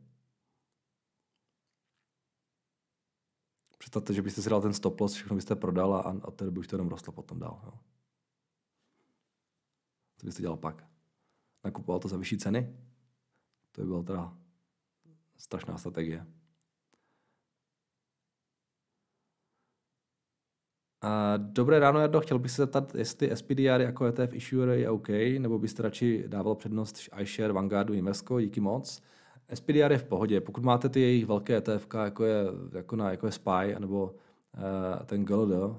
Představte, 3.79 4.15
že 4.15 4.23
byste 4.23 4.43
si 4.43 4.51
dal 4.51 4.63
ten 4.63 4.73
stop 4.73 5.01
loss, 5.01 5.15
všechno 5.15 5.37
byste 5.37 5.57
prodal 5.57 5.95
a, 5.95 6.01
a 6.23 6.31
tedy 6.31 6.51
by 6.51 6.61
už 6.61 6.67
to 6.67 6.77
jenom 6.77 6.89
rostlo 6.89 7.13
potom 7.13 7.39
dál. 7.39 7.61
Jo. 7.65 7.73
Co 10.19 10.27
byste 10.27 10.43
dělal 10.43 10.57
pak? 10.57 10.85
Nakupoval 11.65 12.01
to 12.01 12.09
za 12.09 12.17
vyšší 12.17 12.39
ceny? 12.39 12.77
To 13.73 13.81
by 13.81 13.87
byla 13.87 14.03
teda 14.03 14.37
strašná 15.37 15.79
strategie. 15.79 16.27
Dobré 21.37 21.79
ráno, 21.79 22.01
Jardo. 22.01 22.21
Chtěl 22.21 22.39
bych 22.39 22.51
se 22.51 22.63
zeptat, 22.63 22.95
jestli 22.95 23.37
SPDR 23.37 23.81
jako 23.81 24.05
ETF 24.05 24.33
issuer 24.33 24.69
je 24.69 24.91
OK, 24.91 25.09
nebo 25.39 25.59
byste 25.59 25.83
radši 25.83 26.25
dával 26.27 26.55
přednost 26.55 27.09
iShare, 27.21 27.53
Vanguardu, 27.53 27.95
Invesco, 27.95 28.41
díky 28.41 28.61
moc. 28.61 29.03
SPDR 29.55 29.93
je 29.93 29.99
v 29.99 30.05
pohodě. 30.05 30.41
Pokud 30.41 30.65
máte 30.65 30.89
ty 30.89 31.01
jejich 31.01 31.27
velké 31.27 31.57
ETF, 31.57 31.87
jako 32.05 32.25
je, 32.25 32.45
jako 32.73 32.97
na, 32.97 33.11
jako 33.11 33.27
je 33.27 33.33
SPY, 33.33 33.77
nebo 33.79 34.05
uh, 34.05 35.07
ten 35.07 35.25
GLD, 35.25 35.51
uh, 35.51 35.77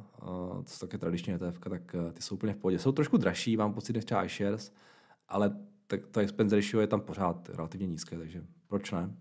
to 0.64 0.64
jsou 0.66 0.88
také 0.88 0.98
tradiční 0.98 1.34
ETF, 1.34 1.60
tak 1.60 1.96
uh, 1.96 2.12
ty 2.12 2.22
jsou 2.22 2.36
úplně 2.36 2.54
v 2.54 2.58
pohodě. 2.58 2.80
Jsou 2.80 2.92
trošku 2.92 3.18
dražší, 3.18 3.58
mám 3.58 3.74
pocit, 3.74 3.94
než 3.94 4.06
třeba 4.06 4.24
iShares, 4.24 4.74
ale 5.28 5.56
tak, 5.88 6.08
to 6.08 6.20
expense 6.20 6.56
ratio 6.56 6.82
je 6.82 6.88
tam 6.88 7.02
pořád 7.02 7.50
relativně 7.50 7.88
nízké, 7.88 8.18
takže 8.18 8.44
proč 8.68 8.92
ne? 8.92 9.16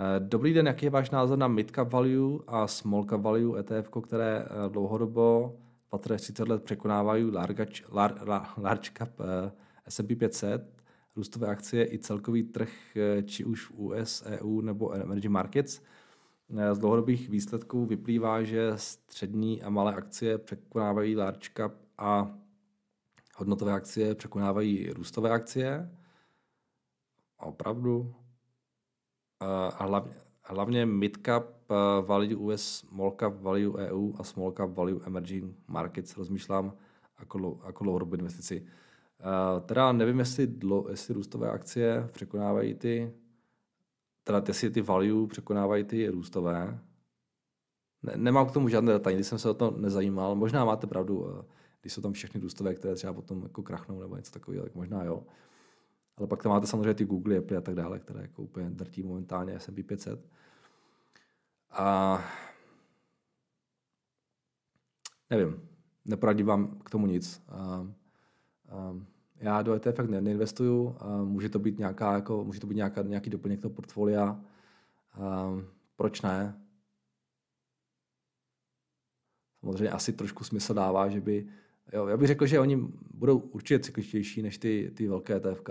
Eh, 0.00 0.20
dobrý 0.20 0.52
den, 0.52 0.66
jaký 0.66 0.86
je 0.86 0.90
váš 0.90 1.10
názor 1.10 1.38
na 1.38 1.48
mid 1.48 1.70
cap 1.70 1.92
value 1.92 2.38
a 2.46 2.66
small 2.66 3.04
cap 3.04 3.20
value 3.20 3.60
ETF, 3.60 3.90
které 4.02 4.44
eh, 4.44 4.68
dlouhodobo 4.68 5.56
30 5.98 6.38
let 6.38 6.62
překonávají 6.64 7.30
large, 7.30 7.82
large 8.56 8.90
cap 8.98 9.10
eh, 9.20 9.52
S&P 9.88 10.16
500, 10.16 10.82
růstové 11.16 11.46
akcie 11.46 11.92
i 11.92 11.98
celkový 11.98 12.42
trh, 12.42 12.72
či 13.24 13.44
už 13.44 13.64
v 13.64 13.70
US, 13.70 14.22
EU 14.26 14.60
nebo 14.60 14.94
emerging 14.94 15.32
markets. 15.32 15.82
Z 16.72 16.78
dlouhodobých 16.78 17.28
výsledků 17.28 17.86
vyplývá, 17.86 18.42
že 18.42 18.72
střední 18.76 19.62
a 19.62 19.70
malé 19.70 19.94
akcie 19.94 20.38
překonávají 20.38 21.16
large 21.16 21.48
cap 21.56 21.72
a 21.98 22.38
hodnotové 23.36 23.72
akcie 23.72 24.14
překonávají 24.14 24.90
růstové 24.90 25.30
akcie. 25.30 25.90
Opravdu? 27.40 28.14
a 29.78 29.84
hlavně, 29.84 30.14
hlavně 30.42 30.86
midcap 30.86 31.44
value 32.06 32.36
US, 32.36 32.62
small 32.62 33.16
cap 33.20 33.42
value 33.42 33.90
EU 33.90 34.12
a 34.18 34.24
small 34.24 34.52
cap 34.52 34.70
value 34.70 35.00
emerging 35.06 35.56
markets 35.66 36.16
rozmýšlám 36.16 36.72
jako, 37.18 37.60
jako 37.66 37.84
dlouhodobou 37.84 38.16
investici. 38.16 38.66
Teda 39.66 39.92
nevím, 39.92 40.18
jestli, 40.18 40.46
dlo, 40.46 40.86
jestli 40.90 41.14
růstové 41.14 41.50
akcie 41.50 42.08
překonávají 42.12 42.74
ty, 42.74 43.12
teda 44.24 44.42
jestli 44.48 44.70
ty 44.70 44.82
value 44.82 45.26
překonávají 45.28 45.84
ty 45.84 46.08
růstové. 46.08 46.80
Ne, 48.02 48.12
nemám 48.16 48.46
k 48.46 48.52
tomu 48.52 48.68
žádné 48.68 48.92
data, 48.92 49.10
nikdy 49.10 49.24
jsem 49.24 49.38
se 49.38 49.50
o 49.50 49.54
to 49.54 49.70
nezajímal. 49.70 50.34
Možná 50.34 50.64
máte 50.64 50.86
pravdu, 50.86 51.44
když 51.80 51.92
jsou 51.92 52.02
tam 52.02 52.12
všechny 52.12 52.40
růstové, 52.40 52.74
které 52.74 52.94
třeba 52.94 53.12
potom 53.12 53.42
jako 53.42 53.62
krachnou 53.62 54.00
nebo 54.00 54.16
něco 54.16 54.32
takového, 54.32 54.64
tak 54.64 54.74
možná 54.74 55.04
jo. 55.04 55.26
Ale 56.16 56.26
pak 56.26 56.42
tam 56.42 56.52
máte 56.52 56.66
samozřejmě 56.66 56.94
ty 56.94 57.04
Google, 57.04 57.38
Apple 57.38 57.56
a 57.56 57.60
tak 57.60 57.74
dále, 57.74 57.98
které 57.98 58.22
jako 58.22 58.42
úplně 58.42 58.70
drtí 58.70 59.02
momentálně 59.02 59.60
S&P 59.60 59.82
500. 59.82 60.26
A 61.70 62.18
nevím, 65.30 65.68
neporadím 66.04 66.46
vám 66.46 66.78
k 66.78 66.90
tomu 66.90 67.06
nic. 67.06 67.42
Um, 67.80 67.94
já 69.36 69.62
do 69.62 69.74
ETF 69.74 70.08
ne, 70.08 70.20
neinvestuju, 70.20 70.84
um, 70.84 71.28
může 71.28 71.48
to 71.48 71.58
být 71.58 71.78
nějaká, 71.78 72.14
jako, 72.14 72.44
může 72.44 72.60
to 72.60 72.66
být 72.66 72.74
nějaká, 72.74 73.02
nějaký 73.02 73.30
doplněk 73.30 73.60
toho 73.60 73.74
portfolia. 73.74 74.40
Um, 75.18 75.66
proč 75.96 76.22
ne? 76.22 76.60
Samozřejmě 79.60 79.90
asi 79.90 80.12
trošku 80.12 80.44
smysl 80.44 80.74
dává, 80.74 81.08
že 81.08 81.20
by, 81.20 81.48
jo, 81.92 82.06
já 82.06 82.16
bych 82.16 82.26
řekl, 82.26 82.46
že 82.46 82.60
oni 82.60 82.76
budou 83.14 83.38
určitě 83.38 83.78
cykličtější 83.78 84.42
než 84.42 84.58
ty, 84.58 84.92
ty 84.96 85.08
velké 85.08 85.36
ETF. 85.36 85.62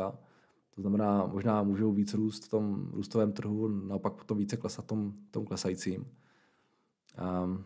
To 0.75 0.81
znamená, 0.81 1.25
možná 1.25 1.63
můžou 1.63 1.91
víc 1.91 2.13
růst 2.13 2.45
v 2.45 2.49
tom 2.49 2.89
růstovém 2.91 3.33
trhu, 3.33 3.67
naopak 3.67 4.13
potom 4.13 4.37
více 4.37 4.57
klesat 4.57 4.85
v 4.85 4.87
tom, 4.87 5.13
tom 5.31 5.45
klesajícím. 5.45 6.07
Um, 7.43 7.65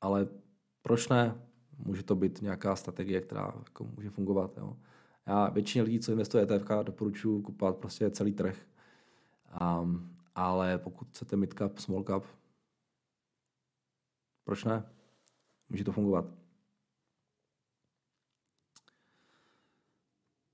ale 0.00 0.28
proč 0.82 1.08
ne? 1.08 1.43
Může 1.78 2.02
to 2.02 2.14
být 2.14 2.42
nějaká 2.42 2.76
strategie, 2.76 3.20
která 3.20 3.52
jako 3.58 3.84
může 3.84 4.10
fungovat. 4.10 4.56
Jo. 4.56 4.76
Já 5.26 5.48
většině 5.50 5.82
lidí, 5.84 6.00
co 6.00 6.12
investuje 6.12 6.42
ETF, 6.42 6.68
doporučuji 6.82 7.42
kupovat 7.42 7.76
prostě 7.76 8.10
celý 8.10 8.32
trh. 8.32 8.58
Um, 9.82 10.16
ale 10.34 10.78
pokud 10.78 11.08
chcete 11.08 11.36
mid 11.36 11.54
cap, 11.58 11.78
small 11.78 12.04
cap, 12.04 12.24
proč 14.44 14.64
ne? 14.64 14.84
Může 15.68 15.84
to 15.84 15.92
fungovat. 15.92 16.24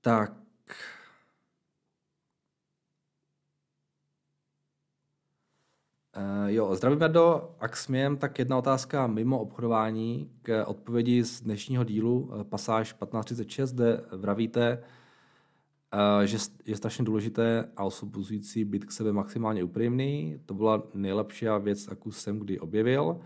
Tak, 0.01 0.40
Uh, 6.17 6.49
jo, 6.49 6.75
zdravím 6.75 6.99
Verdo, 6.99 7.55
ak 7.59 7.77
smějem, 7.77 8.17
tak 8.17 8.39
jedna 8.39 8.57
otázka 8.57 9.07
mimo 9.07 9.39
obchodování 9.39 10.29
k 10.41 10.63
odpovědi 10.65 11.23
z 11.23 11.41
dnešního 11.41 11.83
dílu 11.83 12.19
uh, 12.19 12.43
pasáž 12.43 12.93
1536, 12.93 13.73
kde 13.73 14.03
vravíte, 14.11 14.83
uh, 15.93 16.25
že 16.25 16.37
je 16.65 16.77
strašně 16.77 17.05
důležité 17.05 17.69
a 17.77 17.83
osobuzující 17.83 18.65
být 18.65 18.85
k 18.85 18.91
sebe 18.91 19.13
maximálně 19.13 19.63
upřímný. 19.63 20.39
To 20.45 20.53
byla 20.53 20.83
nejlepší 20.93 21.45
věc, 21.61 21.87
jakou 21.89 22.11
jsem 22.11 22.39
kdy 22.39 22.59
objevil. 22.59 23.19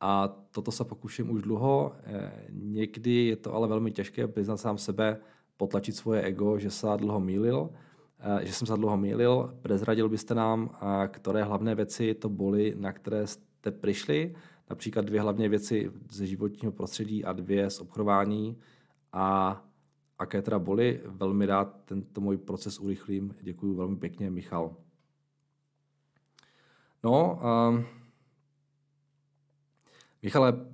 A 0.00 0.28
toto 0.50 0.72
se 0.72 0.84
pokuším 0.84 1.30
už 1.30 1.42
dlouho. 1.42 1.96
Někdy 2.50 3.26
je 3.26 3.36
to 3.36 3.54
ale 3.54 3.68
velmi 3.68 3.90
těžké 3.90 4.28
přiznat 4.28 4.56
sám 4.56 4.78
sebe, 4.78 5.20
potlačit 5.56 5.96
svoje 5.96 6.22
ego, 6.22 6.58
že 6.58 6.70
se 6.70 6.86
dlouho 6.96 7.20
mýlil. 7.20 7.70
Eh, 8.20 8.46
že 8.46 8.52
jsem 8.52 8.66
se 8.66 8.76
dlouho 8.76 8.96
mýlil. 8.96 9.58
Prezradil 9.62 10.08
byste 10.08 10.34
nám, 10.34 10.70
eh, 10.74 11.08
které 11.08 11.44
hlavné 11.44 11.74
věci 11.74 12.14
to 12.14 12.28
byly, 12.28 12.74
na 12.78 12.92
které 12.92 13.26
jste 13.26 13.70
přišli, 13.70 14.34
například 14.70 15.04
dvě 15.04 15.20
hlavně 15.20 15.48
věci 15.48 15.92
ze 16.10 16.26
životního 16.26 16.72
prostředí 16.72 17.24
a 17.24 17.32
dvě 17.32 17.70
z 17.70 17.80
obchodování 17.80 18.58
a 19.12 19.64
aké 20.18 20.42
teda 20.42 20.58
boli. 20.58 21.00
Velmi 21.06 21.46
rád 21.46 21.84
tento 21.84 22.20
můj 22.20 22.36
proces 22.36 22.78
urychlím. 22.78 23.34
Děkuji 23.40 23.74
velmi 23.74 23.96
pěkně, 23.96 24.30
Michal. 24.30 24.76
No, 27.04 27.40
um, 27.70 27.84
Michale, 30.22 30.66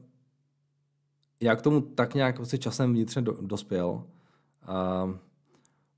já 1.40 1.56
k 1.56 1.62
tomu 1.62 1.80
tak 1.80 2.14
nějak 2.14 2.36
vlastně 2.36 2.58
časem 2.58 2.92
vnitřně 2.92 3.22
do, 3.22 3.32
dospěl. 3.40 3.88
Um, 5.04 5.18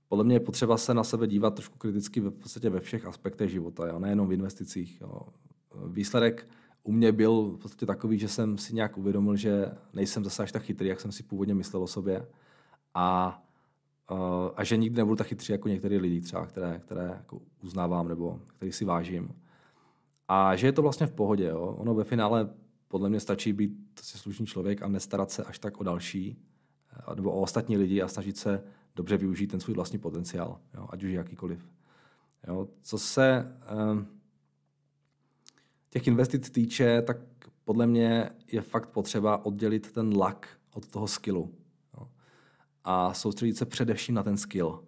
podle 0.09 0.25
mě 0.25 0.37
je 0.37 0.41
potřeba 0.41 0.77
se 0.77 0.95
na 0.95 1.05
sebe 1.05 1.27
dívat 1.27 1.55
trošku 1.55 1.79
kriticky 1.79 2.21
v 2.21 2.31
podstatě 2.31 2.71
ve 2.71 2.81
všech 2.81 3.07
aspektech 3.07 3.51
života, 3.51 3.87
jo? 3.87 3.99
nejenom 3.99 4.29
v 4.29 4.33
investicích. 4.33 5.01
Jo? 5.01 5.21
Výsledek 5.87 6.47
u 6.83 6.93
mě 6.93 7.13
byl 7.13 7.51
v 7.51 7.59
podstatě 7.59 7.87
takový, 7.87 8.19
že 8.19 8.29
jsem 8.29 8.59
si 8.59 8.75
nějak 8.75 8.99
uvědomil, 8.99 9.37
že 9.37 9.71
nejsem 9.93 10.25
zase 10.25 10.43
až 10.43 10.53
tak 10.53 10.63
chytrý, 10.63 10.89
jak 10.89 11.01
jsem 11.01 11.13
si 11.13 11.23
původně 11.23 11.55
myslel 11.55 11.83
o 11.83 11.87
sobě. 11.87 12.27
A, 12.95 13.43
a 14.57 14.65
že 14.65 14.77
nikdy 14.77 14.97
nebudu 14.97 15.17
tak 15.17 15.27
chytrý 15.27 15.53
jako 15.53 15.69
některé 15.69 15.97
lidi 15.97 16.21
třeba, 16.21 16.47
které, 16.47 16.79
které 16.79 17.05
jako 17.05 17.41
uznávám 17.63 18.09
nebo 18.09 18.41
který 18.57 18.73
si 18.73 18.85
vážím. 18.85 19.35
A 20.29 20.57
že 20.57 20.67
je 20.67 20.73
to 20.73 20.83
vlastně 20.83 21.07
v 21.07 21.13
pohodě. 21.13 21.45
Jo? 21.45 21.77
Ono 21.79 21.95
ve 21.95 22.05
finále 22.05 22.49
podle 22.89 23.09
mě 23.09 23.21
stačí 23.21 23.53
být 23.53 23.73
slušný 24.03 24.47
člověk 24.47 24.83
a 24.83 24.89
nestarat 24.89 25.31
se 25.31 25.45
až 25.45 25.59
tak 25.59 25.81
o 25.81 25.83
další 25.83 26.39
nebo 27.15 27.33
o 27.33 27.41
ostatní 27.41 27.77
lidi 27.77 28.03
a 28.03 28.09
snažit 28.09 28.37
se 28.37 28.63
dobře 28.97 29.17
využít 29.17 29.47
ten 29.47 29.61
svůj 29.61 29.75
vlastní 29.75 29.99
potenciál, 29.99 30.61
jo, 30.75 30.87
ať 30.91 31.05
už 31.05 31.11
jakýkoliv. 31.11 31.69
Jo, 32.49 32.69
co 32.83 32.99
se 32.99 33.57
um, 33.91 34.07
těch 35.91 36.07
investic 36.07 36.51
týče, 36.51 37.03
tak 37.03 37.17
podle 37.65 37.87
mě 37.87 38.31
je 38.53 38.63
fakt 38.63 38.89
potřeba 38.89 39.45
oddělit 39.45 39.93
ten 39.93 40.17
lak 40.17 40.49
od 40.75 40.89
toho 40.89 41.09
skillu. 41.09 41.55
Jo, 41.95 42.09
a 42.85 43.15
soustředit 43.15 43.57
se 43.57 43.67
především 43.67 44.15
na 44.15 44.23
ten 44.23 44.37
skill. 44.37 44.85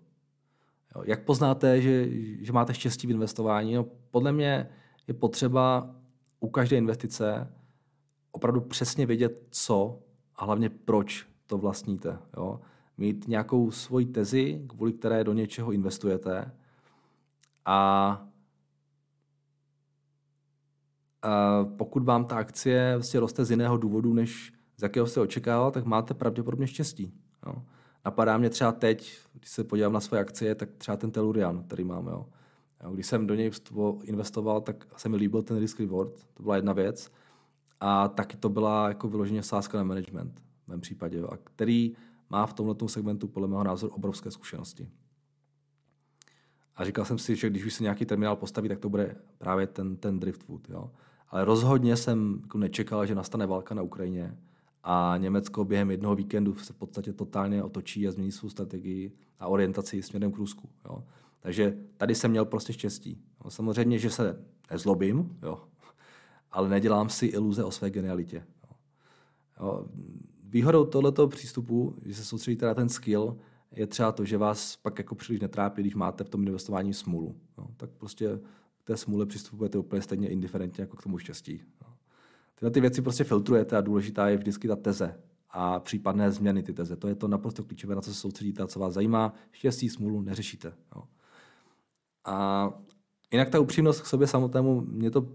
Jo, 0.94 1.03
jak 1.05 1.25
poznáte, 1.25 1.83
že, 1.83 2.09
že 2.44 2.53
máte 2.53 2.75
štěstí 2.75 3.07
v 3.07 3.11
investování? 3.11 3.75
No, 3.75 3.85
podle 4.11 4.33
mě 4.33 4.68
je 5.07 5.14
potřeba 5.14 5.94
u 6.40 6.49
každé 6.49 6.77
investice 6.77 7.53
opravdu 8.33 8.61
přesně 8.61 9.07
vědět, 9.07 9.47
co 9.51 10.03
a 10.37 10.44
hlavně 10.44 10.71
proč 10.71 11.27
to 11.47 11.59
vlastníte. 11.59 12.18
Jo? 12.37 12.61
Mít 12.99 13.29
nějakou 13.29 13.71
svoji 13.71 14.07
tezi, 14.07 14.65
kvůli 14.69 14.93
které 14.93 15.25
do 15.25 15.33
něčeho 15.33 15.73
investujete 15.73 16.53
a, 17.65 18.29
pokud 21.77 22.05
vám 22.05 22.25
ta 22.25 22.37
akcie 22.37 22.97
vlastně 22.97 23.21
roste 23.21 23.45
z 23.45 23.51
jiného 23.51 23.77
důvodu, 23.77 24.15
než 24.15 24.53
z 24.77 24.83
jakého 24.83 25.07
jste 25.07 25.21
očekával, 25.21 25.71
tak 25.71 25.85
máte 25.85 26.15
pravděpodobně 26.15 26.67
štěstí. 26.67 27.13
Jo. 27.47 27.63
Napadá 28.05 28.39
mě 28.39 28.51
třeba 28.51 28.73
teď, 28.73 29.19
když 29.33 29.51
se 29.51 29.65
podívám 29.65 29.93
na 29.93 30.01
své 30.01 30.19
akcie, 30.19 30.55
tak 30.55 30.69
třeba 30.79 30.97
ten 30.97 31.11
Telurian, 31.11 31.63
který 31.63 31.85
mám. 31.85 32.07
Jo. 32.07 32.27
Jo, 32.85 32.91
když 32.91 33.07
jsem 33.07 33.27
do 33.27 33.35
něj 33.35 33.51
investoval, 34.03 34.61
tak 34.61 34.87
se 34.97 35.09
mi 35.09 35.17
líbil 35.17 35.43
ten 35.43 35.59
risk 35.59 35.81
reward, 35.81 36.25
to 36.35 36.43
byla 36.43 36.57
jedna 36.57 36.73
věc. 36.73 37.13
A 37.81 38.09
taky 38.09 38.37
to 38.37 38.49
byla 38.49 38.89
jako 38.89 39.09
vyloženě 39.09 39.43
sázka 39.43 39.79
na 39.79 39.85
management 39.85 40.41
v 40.65 40.69
mém 40.69 40.81
případě, 40.81 41.19
jo, 41.19 41.29
a 41.33 41.37
který 41.37 41.97
má 42.31 42.47
v 42.47 42.55
tomto 42.55 42.88
segmentu 42.88 43.29
podle 43.29 43.49
mého 43.49 43.64
názoru 43.64 43.93
obrovské 43.93 44.31
zkušenosti. 44.31 44.88
A 46.77 46.85
říkal 46.85 47.05
jsem 47.05 47.19
si, 47.19 47.37
že 47.37 47.51
když 47.51 47.64
už 47.64 47.75
se 47.75 47.83
nějaký 47.83 48.07
terminál 48.07 48.37
postaví, 48.37 48.69
tak 48.69 48.79
to 48.79 48.88
bude 48.88 49.17
právě 49.38 49.67
ten, 49.67 49.97
ten 49.97 50.21
Driftwood. 50.21 50.69
Jo? 50.69 50.91
Ale 51.29 51.45
rozhodně 51.45 51.97
jsem 51.97 52.38
jako 52.43 52.59
nečekal, 52.59 53.07
že 53.07 53.14
nastane 53.14 53.47
válka 53.47 53.75
na 53.75 53.83
Ukrajině 53.83 54.37
a 54.83 55.14
Německo 55.19 55.64
během 55.64 55.91
jednoho 55.91 56.14
víkendu 56.14 56.55
se 56.55 56.73
v 56.73 56.77
podstatě 56.77 57.12
totálně 57.12 57.62
otočí 57.62 58.09
a 58.09 58.11
změní 58.11 58.33
svou 58.33 58.49
strategii 58.49 59.12
a 59.38 59.47
orientaci 59.47 60.03
směrem 60.03 60.33
k 60.33 60.37
Rusku. 60.37 60.69
Jo? 60.85 61.05
Takže 61.41 61.79
tady 61.97 62.14
jsem 62.14 62.31
měl 62.31 62.45
prostě 62.45 62.73
štěstí. 62.73 63.23
Jo? 63.45 63.51
Samozřejmě, 63.51 63.99
že 63.99 64.11
se 64.11 64.45
nezlobím, 64.71 65.38
jo? 65.43 65.59
ale 66.53 66.69
nedělám 66.69 67.09
si 67.09 67.27
iluze 67.27 67.64
o 67.64 67.71
své 67.71 67.91
genialitě. 67.91 68.47
Jo? 68.62 68.77
Jo? 69.61 69.87
Výhodou 70.51 70.85
tohoto 70.85 71.29
přístupu, 71.29 71.97
že 72.05 72.15
se 72.15 72.25
soustředíte 72.25 72.67
na 72.67 72.75
ten 72.75 72.89
skill, 72.89 73.37
je 73.73 73.87
třeba 73.87 74.13
to, 74.13 74.25
že 74.25 74.39
vás 74.39 74.77
pak 74.77 74.99
jako 74.99 75.15
příliš 75.15 75.41
netrápí, 75.41 75.83
když 75.83 75.95
máte 75.95 76.25
v 76.25 76.29
tom 76.29 76.47
investování 76.47 76.95
smůlu. 76.95 77.37
No, 77.59 77.69
tak 77.77 77.91
prostě 77.91 78.41
k 78.79 78.85
té 78.85 78.97
smůle 78.97 79.27
přistupujete 79.27 79.79
úplně 79.79 80.03
stejně 80.03 80.29
indiferentně 80.29 80.83
jako 80.83 80.97
k 80.97 81.03
tomu 81.03 81.19
štěstí. 81.19 81.63
No. 81.83 81.95
Tyhle 82.55 82.71
ty 82.71 82.81
věci 82.81 83.03
prostě 83.03 83.25
filtrujete 83.25 83.77
a 83.77 83.81
důležitá 83.81 84.29
je 84.29 84.37
vždycky 84.37 84.69
ta 84.69 84.77
teze 84.77 85.21
a 85.51 85.81
případné 85.81 86.33
změny 86.33 86.63
ty 86.63 86.73
teze. 86.73 86.97
To 86.97 87.09
je 87.09 87.15
to 87.15 87.29
naprosto 87.29 87.64
klíčové, 87.64 87.95
na 87.95 88.01
co 88.01 88.14
se 88.14 88.20
soustředíte 88.20 88.62
a 88.62 88.66
co 88.66 88.81
vás 88.81 88.95
zajímá. 88.95 89.35
Štěstí, 89.53 89.89
smůlu 89.89 90.22
neřešíte. 90.22 90.72
No. 90.97 91.09
A 92.25 92.70
jinak 93.33 93.51
ta 93.51 93.61
upřímnost 93.61 94.01
k 94.01 94.07
sobě 94.07 94.27
samotnému, 94.27 94.81
mě 94.81 95.11
to 95.11 95.29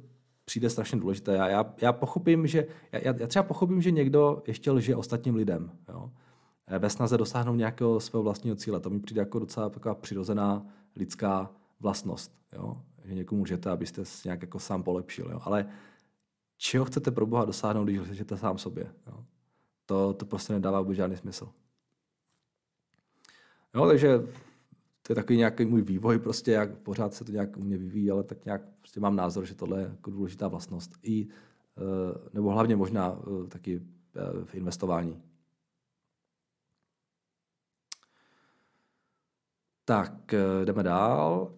přijde 0.45 0.69
strašně 0.69 0.99
důležité. 0.99 1.33
Já, 1.33 1.47
já, 1.47 1.73
já 1.81 1.93
pochopím, 1.93 2.47
že, 2.47 2.67
já, 2.91 3.13
já 3.17 3.27
třeba 3.27 3.43
pochopím, 3.43 3.81
že 3.81 3.91
někdo 3.91 4.43
ještě 4.47 4.71
lže 4.71 4.95
ostatním 4.95 5.35
lidem. 5.35 5.71
Jo? 5.89 6.11
Eh, 6.67 6.79
ve 6.79 6.89
snaze 6.89 7.17
dosáhnout 7.17 7.55
nějakého 7.55 7.99
svého 7.99 8.23
vlastního 8.23 8.55
cíle. 8.55 8.79
To 8.79 8.89
mi 8.89 8.99
přijde 8.99 9.21
jako 9.21 9.39
docela 9.39 9.69
taková 9.69 9.95
přirozená 9.95 10.65
lidská 10.95 11.51
vlastnost. 11.79 12.31
Jo? 12.53 12.77
Že 13.05 13.13
někomu 13.13 13.39
můžete, 13.39 13.69
abyste 13.69 14.05
se 14.05 14.27
nějak 14.27 14.41
jako 14.41 14.59
sám 14.59 14.83
polepšil. 14.83 15.29
Jo? 15.31 15.39
Ale 15.43 15.65
čeho 16.57 16.85
chcete 16.85 17.11
pro 17.11 17.25
Boha 17.25 17.45
dosáhnout, 17.45 17.83
když 17.83 17.99
lžete 17.99 18.37
sám 18.37 18.57
sobě? 18.57 18.91
Jo? 19.07 19.25
To, 19.85 20.13
to 20.13 20.25
prostě 20.25 20.53
nedává 20.53 20.81
vůbec 20.81 20.97
žádný 20.97 21.17
smysl. 21.17 21.49
Jo, 23.75 23.87
takže 23.87 24.19
to 25.03 25.11
je 25.11 25.15
takový 25.15 25.37
nějaký 25.37 25.65
můj 25.65 25.81
vývoj, 25.81 26.19
prostě 26.19 26.51
jak 26.51 26.77
pořád 26.77 27.13
se 27.13 27.25
to 27.25 27.31
nějak 27.31 27.57
u 27.57 27.63
mě 27.63 27.77
vyvíjí, 27.77 28.11
ale 28.11 28.23
tak 28.23 28.45
nějak 28.45 28.61
prostě 28.79 28.99
mám 28.99 29.15
názor, 29.15 29.45
že 29.45 29.55
tohle 29.55 29.79
je 29.81 29.87
jako 29.87 30.11
důležitá 30.11 30.47
vlastnost. 30.47 30.91
I, 31.03 31.27
eh, 31.27 32.29
nebo 32.33 32.51
hlavně 32.51 32.75
možná 32.75 33.19
eh, 33.19 33.47
taky 33.47 33.81
eh, 34.15 34.45
v 34.45 34.55
investování. 34.55 35.23
Tak, 39.85 40.33
jdeme 40.65 40.83
dál. 40.83 41.53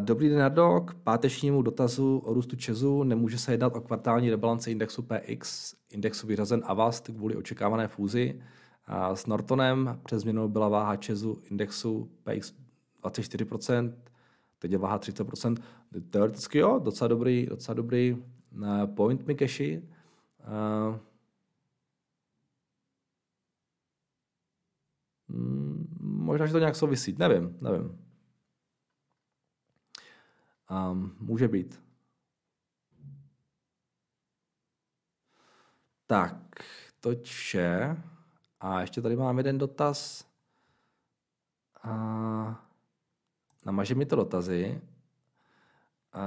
Dobrý 0.00 0.28
den, 0.28 0.38
Nardo. 0.38 0.80
K 0.80 0.94
pátečnímu 0.94 1.62
dotazu 1.62 2.18
o 2.18 2.34
růstu 2.34 2.56
Česu 2.56 3.02
nemůže 3.02 3.38
se 3.38 3.52
jednat 3.52 3.76
o 3.76 3.80
kvartální 3.80 4.30
rebalance 4.30 4.70
indexu 4.70 5.02
PX, 5.02 5.74
indexu 5.90 6.26
vyřazen 6.26 6.62
Avast 6.64 7.06
kvůli 7.06 7.36
očekávané 7.36 7.88
fúzi. 7.88 8.42
S 9.14 9.26
Nortonem 9.26 10.00
přes 10.04 10.22
změnou 10.22 10.48
byla 10.48 10.68
váha 10.68 10.96
Česu 10.96 11.42
indexu 11.50 12.10
PX 12.22 12.54
24%, 13.02 13.94
teď 14.58 14.72
je 14.72 14.78
váha 14.78 14.98
30%. 14.98 15.56
Teoreticky 16.10 16.58
jo, 16.58 16.78
docela 16.78 17.08
dobrý, 17.08 17.46
docela 17.46 17.74
dobrý 17.74 18.16
eh, 18.62 18.86
point 18.86 19.26
Mikeshi. 19.26 19.88
Uh, 20.48 20.98
možná, 26.00 26.46
že 26.46 26.52
to 26.52 26.58
nějak 26.58 26.76
souvisí, 26.76 27.16
nevím, 27.18 27.58
nevím. 27.60 27.98
Um, 30.70 31.16
může 31.20 31.48
být. 31.48 31.82
Tak, 36.06 36.64
toť 37.00 37.22
vše. 37.22 37.96
A 38.60 38.80
ještě 38.80 39.02
tady 39.02 39.16
mám 39.16 39.38
jeden 39.38 39.58
dotaz. 39.58 40.24
A 41.82 41.90
namaže 43.66 43.94
mi 43.94 44.06
to 44.06 44.16
dotazy. 44.16 44.80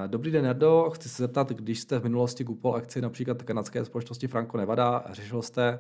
Dobrý 0.08 0.32
den, 0.32 0.44
Nerdo. 0.44 0.90
Chci 0.94 1.10
se 1.10 1.24
zeptat, 1.24 1.50
když 1.50 1.80
jste 1.80 2.00
v 2.00 2.04
minulosti 2.04 2.46
kupoval 2.46 2.78
akci 2.78 3.02
například 3.02 3.44
kanadské 3.44 3.86
společnosti 3.86 4.28
Franco 4.28 4.58
Nevada, 4.58 5.06
řešil 5.10 5.42
jste, 5.42 5.80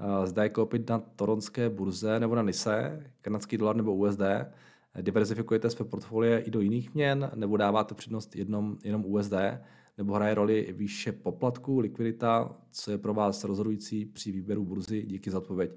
uh, 0.00 0.26
zda 0.26 0.42
je 0.42 0.48
koupit 0.48 0.88
na 0.88 0.98
toronské 0.98 1.68
burze 1.68 2.20
nebo 2.20 2.34
na 2.34 2.42
NISE, 2.42 3.10
kanadský 3.20 3.58
dolar 3.58 3.76
nebo 3.76 3.94
USD, 3.94 4.20
diverzifikujete 5.02 5.70
své 5.70 5.84
portfolie 5.84 6.40
i 6.40 6.50
do 6.50 6.60
jiných 6.60 6.94
měn, 6.94 7.30
nebo 7.34 7.56
dáváte 7.56 7.94
přednost 7.94 8.36
jednom, 8.36 8.78
jenom 8.84 9.04
USD, 9.06 9.34
nebo 9.98 10.14
hraje 10.14 10.34
roli 10.34 10.74
výše 10.76 11.12
poplatku, 11.12 11.78
likvidita, 11.78 12.56
co 12.70 12.90
je 12.90 12.98
pro 12.98 13.14
vás 13.14 13.44
rozhodující 13.44 14.04
při 14.04 14.32
výběru 14.32 14.64
burzy? 14.64 15.02
Díky 15.02 15.30
za 15.30 15.38
odpověď. 15.38 15.70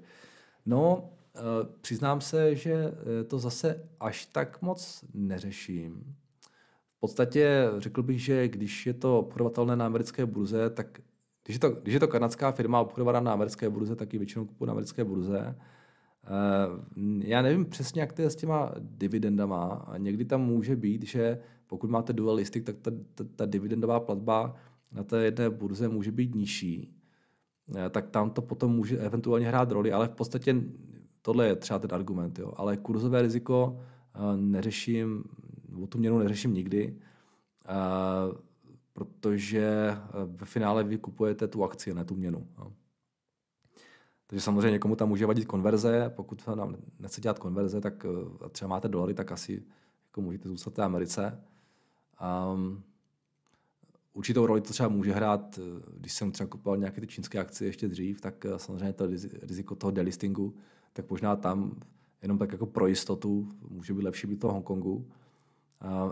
No, 0.66 1.10
eh, 1.36 1.40
přiznám 1.80 2.20
se, 2.20 2.54
že 2.54 2.72
eh, 2.72 3.24
to 3.24 3.38
zase 3.38 3.88
až 4.00 4.26
tak 4.26 4.62
moc 4.62 5.04
neřeším. 5.14 6.14
V 6.96 7.00
podstatě 7.00 7.70
řekl 7.78 8.02
bych, 8.02 8.24
že 8.24 8.48
když 8.48 8.86
je 8.86 8.94
to 8.94 9.18
obchodovatelné 9.18 9.76
na 9.76 9.86
americké 9.86 10.26
burze, 10.26 10.70
tak 10.70 11.00
když 11.44 11.54
je 11.54 11.60
to, 11.60 11.70
když 11.70 11.94
je 11.94 12.00
to 12.00 12.08
kanadská 12.08 12.52
firma 12.52 12.80
obchodovaná 12.80 13.20
na 13.20 13.32
americké 13.32 13.70
burze, 13.70 13.96
tak 13.96 14.12
ji 14.12 14.18
většinou 14.18 14.44
kupuji 14.44 14.66
na 14.66 14.72
americké 14.72 15.04
burze. 15.04 15.54
Eh, 16.28 17.28
já 17.28 17.42
nevím 17.42 17.64
přesně, 17.64 18.00
jak 18.00 18.12
to 18.12 18.22
je 18.22 18.30
s 18.30 18.36
těma 18.36 18.72
dividendama. 18.80 19.64
A 19.64 19.98
někdy 19.98 20.24
tam 20.24 20.42
může 20.42 20.76
být, 20.76 21.02
že 21.02 21.38
pokud 21.66 21.90
máte 21.90 22.12
dual 22.12 22.34
listing, 22.34 22.66
tak 22.66 22.76
ta, 22.78 22.90
ta, 23.14 23.24
ta 23.36 23.46
dividendová 23.46 24.00
platba 24.00 24.54
na 24.92 25.04
té 25.04 25.24
jedné 25.24 25.50
burze 25.50 25.88
může 25.88 26.12
být 26.12 26.34
nižší. 26.34 26.94
Eh, 27.76 27.90
tak 27.90 28.08
tam 28.08 28.30
to 28.30 28.42
potom 28.42 28.72
může 28.72 28.98
eventuálně 28.98 29.46
hrát 29.46 29.70
roli, 29.70 29.92
ale 29.92 30.08
v 30.08 30.14
podstatě 30.14 30.56
tohle 31.22 31.46
je 31.46 31.56
třeba 31.56 31.78
ten 31.78 31.94
argument. 31.94 32.38
Jo. 32.38 32.52
Ale 32.56 32.76
kurzové 32.76 33.22
riziko 33.22 33.80
eh, 34.14 34.36
neřeším, 34.36 35.24
o 35.82 35.86
tu 35.86 35.98
měnu 35.98 36.18
neřeším 36.18 36.54
nikdy, 36.54 36.96
protože 38.92 39.96
ve 40.26 40.46
finále 40.46 40.84
vy 40.84 40.98
kupujete 40.98 41.48
tu 41.48 41.64
akci, 41.64 41.94
ne 41.94 42.04
tu 42.04 42.14
měnu. 42.14 42.46
Jo. 42.58 42.72
Takže 44.30 44.42
samozřejmě 44.42 44.70
někomu 44.70 44.96
tam 44.96 45.08
může 45.08 45.26
vadit 45.26 45.44
konverze, 45.44 46.12
pokud 46.16 46.46
nám 46.46 46.76
nechce 46.98 47.20
dělat 47.20 47.38
konverze, 47.38 47.80
tak 47.80 48.06
eh, 48.44 48.48
třeba 48.48 48.68
máte 48.68 48.88
dolary, 48.88 49.14
tak 49.14 49.32
asi 49.32 49.62
jako 50.06 50.20
můžete 50.20 50.48
zůstat 50.48 50.70
v 50.70 50.74
té 50.74 50.82
Americe. 50.82 51.40
Um, 52.52 52.82
určitou 54.12 54.46
roli 54.46 54.60
to 54.60 54.72
třeba 54.72 54.88
může 54.88 55.12
hrát, 55.12 55.58
eh, 55.58 55.82
když 55.96 56.12
jsem 56.12 56.32
třeba 56.32 56.48
kupoval 56.48 56.76
nějaké 56.78 57.00
ty 57.00 57.06
čínské 57.06 57.38
akcie 57.38 57.68
ještě 57.68 57.88
dřív, 57.88 58.20
tak 58.20 58.44
eh, 58.44 58.58
samozřejmě 58.58 58.92
to 58.92 59.06
riziko 59.42 59.74
toho 59.74 59.90
delistingu, 59.90 60.54
tak 60.92 61.10
možná 61.10 61.36
tam 61.36 61.80
jenom 62.22 62.38
tak 62.38 62.52
jako 62.52 62.66
pro 62.66 62.86
jistotu 62.86 63.52
může 63.68 63.94
být 63.94 64.02
lepší 64.02 64.26
být 64.26 64.40
to 64.40 64.52
Hongkongu. 64.52 65.08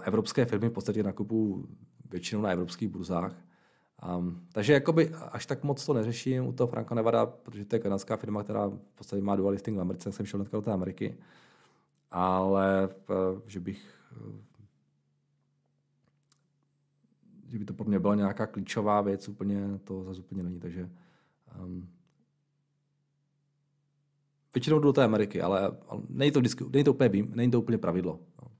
Evropské 0.02 0.44
firmy 0.44 0.68
v 0.68 0.72
podstatě 0.72 1.02
nakupují 1.02 1.64
většinou 2.10 2.42
na 2.42 2.50
evropských 2.50 2.88
burzách, 2.88 3.46
Um, 4.16 4.46
takže 4.52 4.72
jakoby 4.72 5.10
až 5.32 5.46
tak 5.46 5.64
moc 5.64 5.86
to 5.86 5.92
neřeším 5.92 6.46
u 6.46 6.52
toho 6.52 6.68
Franco 6.68 6.94
Nevada, 6.94 7.26
protože 7.26 7.64
to 7.64 7.76
je 7.76 7.80
kanadská 7.80 8.16
firma, 8.16 8.42
která 8.42 8.66
v 8.66 8.78
podstatě 8.94 9.22
má 9.22 9.36
dual 9.36 9.52
listing 9.52 9.78
v 9.78 9.80
Americe, 9.80 10.12
jsem 10.12 10.26
šel 10.26 10.44
do 10.44 10.62
té 10.62 10.72
Ameriky. 10.72 11.18
Ale 12.10 12.88
eh, 13.10 13.40
že 13.46 13.60
bych 13.60 13.94
eh, 14.12 14.46
že 17.48 17.58
by 17.58 17.64
to 17.64 17.74
pro 17.74 17.84
mě 17.84 17.98
byla 17.98 18.14
nějaká 18.14 18.46
klíčová 18.46 19.00
věc, 19.00 19.28
úplně 19.28 19.78
to 19.84 20.04
zase 20.04 20.20
úplně 20.20 20.42
není, 20.42 20.60
takže 20.60 20.90
um, 21.62 21.88
většinou 24.54 24.78
jdu 24.78 24.82
do 24.82 24.92
té 24.92 25.04
Ameriky, 25.04 25.42
ale, 25.42 25.76
ale 25.88 26.02
není, 26.08 26.30
to 26.30 26.38
vždycky, 26.38 26.64
není, 26.72 26.84
to 26.84 26.92
úplně, 26.92 27.26
není 27.34 27.50
to 27.50 27.60
úplně 27.60 27.78
pravidlo. 27.78 28.20
No. 28.42 28.50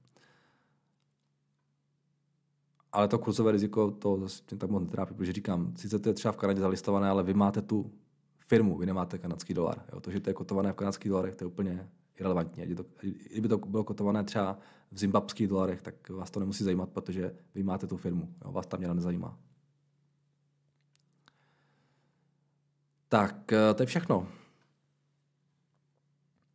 Ale 2.96 3.08
to 3.08 3.18
kurzové 3.18 3.52
riziko 3.52 3.90
to 3.90 4.18
zase 4.20 4.42
mě 4.50 4.58
tak 4.58 4.70
moc 4.70 4.82
netrápí, 4.82 5.14
protože 5.14 5.32
říkám, 5.32 5.76
sice 5.76 5.98
to 5.98 6.08
je 6.08 6.12
třeba 6.12 6.32
v 6.32 6.36
Kanadě 6.36 6.60
zalistované, 6.60 7.08
ale 7.08 7.22
vy 7.22 7.34
máte 7.34 7.62
tu 7.62 7.92
firmu, 8.38 8.78
vy 8.78 8.86
nemáte 8.86 9.18
kanadský 9.18 9.54
dolar. 9.54 9.84
Jo? 9.92 10.00
To, 10.00 10.10
že 10.10 10.20
to 10.20 10.30
je 10.30 10.34
kotované 10.34 10.72
v 10.72 10.76
kanadských 10.76 11.10
dolarech, 11.10 11.36
to 11.36 11.44
je 11.44 11.46
úplně 11.46 11.88
irrelevantní. 12.16 12.74
To, 12.74 12.84
kdyby 13.32 13.48
to 13.48 13.58
bylo 13.58 13.84
kotované 13.84 14.24
třeba 14.24 14.58
v 14.92 14.98
zimbabských 14.98 15.48
dolarech, 15.48 15.82
tak 15.82 16.10
vás 16.10 16.30
to 16.30 16.40
nemusí 16.40 16.64
zajímat, 16.64 16.88
protože 16.88 17.34
vy 17.54 17.62
máte 17.62 17.86
tu 17.86 17.96
firmu. 17.96 18.28
Jo? 18.44 18.52
Vás 18.52 18.66
tam 18.66 18.80
měla 18.80 18.94
nezajímá. 18.94 19.38
Tak, 23.08 23.52
eh, 23.52 23.74
to 23.74 23.82
je 23.82 23.86
všechno. 23.86 24.28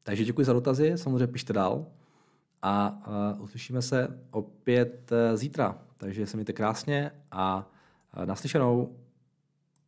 Takže 0.03 0.25
děkuji 0.25 0.45
za 0.45 0.53
dotazy, 0.53 0.93
samozřejmě 0.95 1.27
pište 1.27 1.53
dál 1.53 1.85
a 2.61 3.01
uh, 3.37 3.43
uslyšíme 3.43 3.81
se 3.81 4.19
opět 4.31 5.11
uh, 5.11 5.37
zítra. 5.37 5.77
Takže 5.97 6.27
se 6.27 6.37
mějte 6.37 6.53
krásně 6.53 7.11
a 7.31 7.69
uh, 8.17 8.25
naslyšenou. 8.25 8.95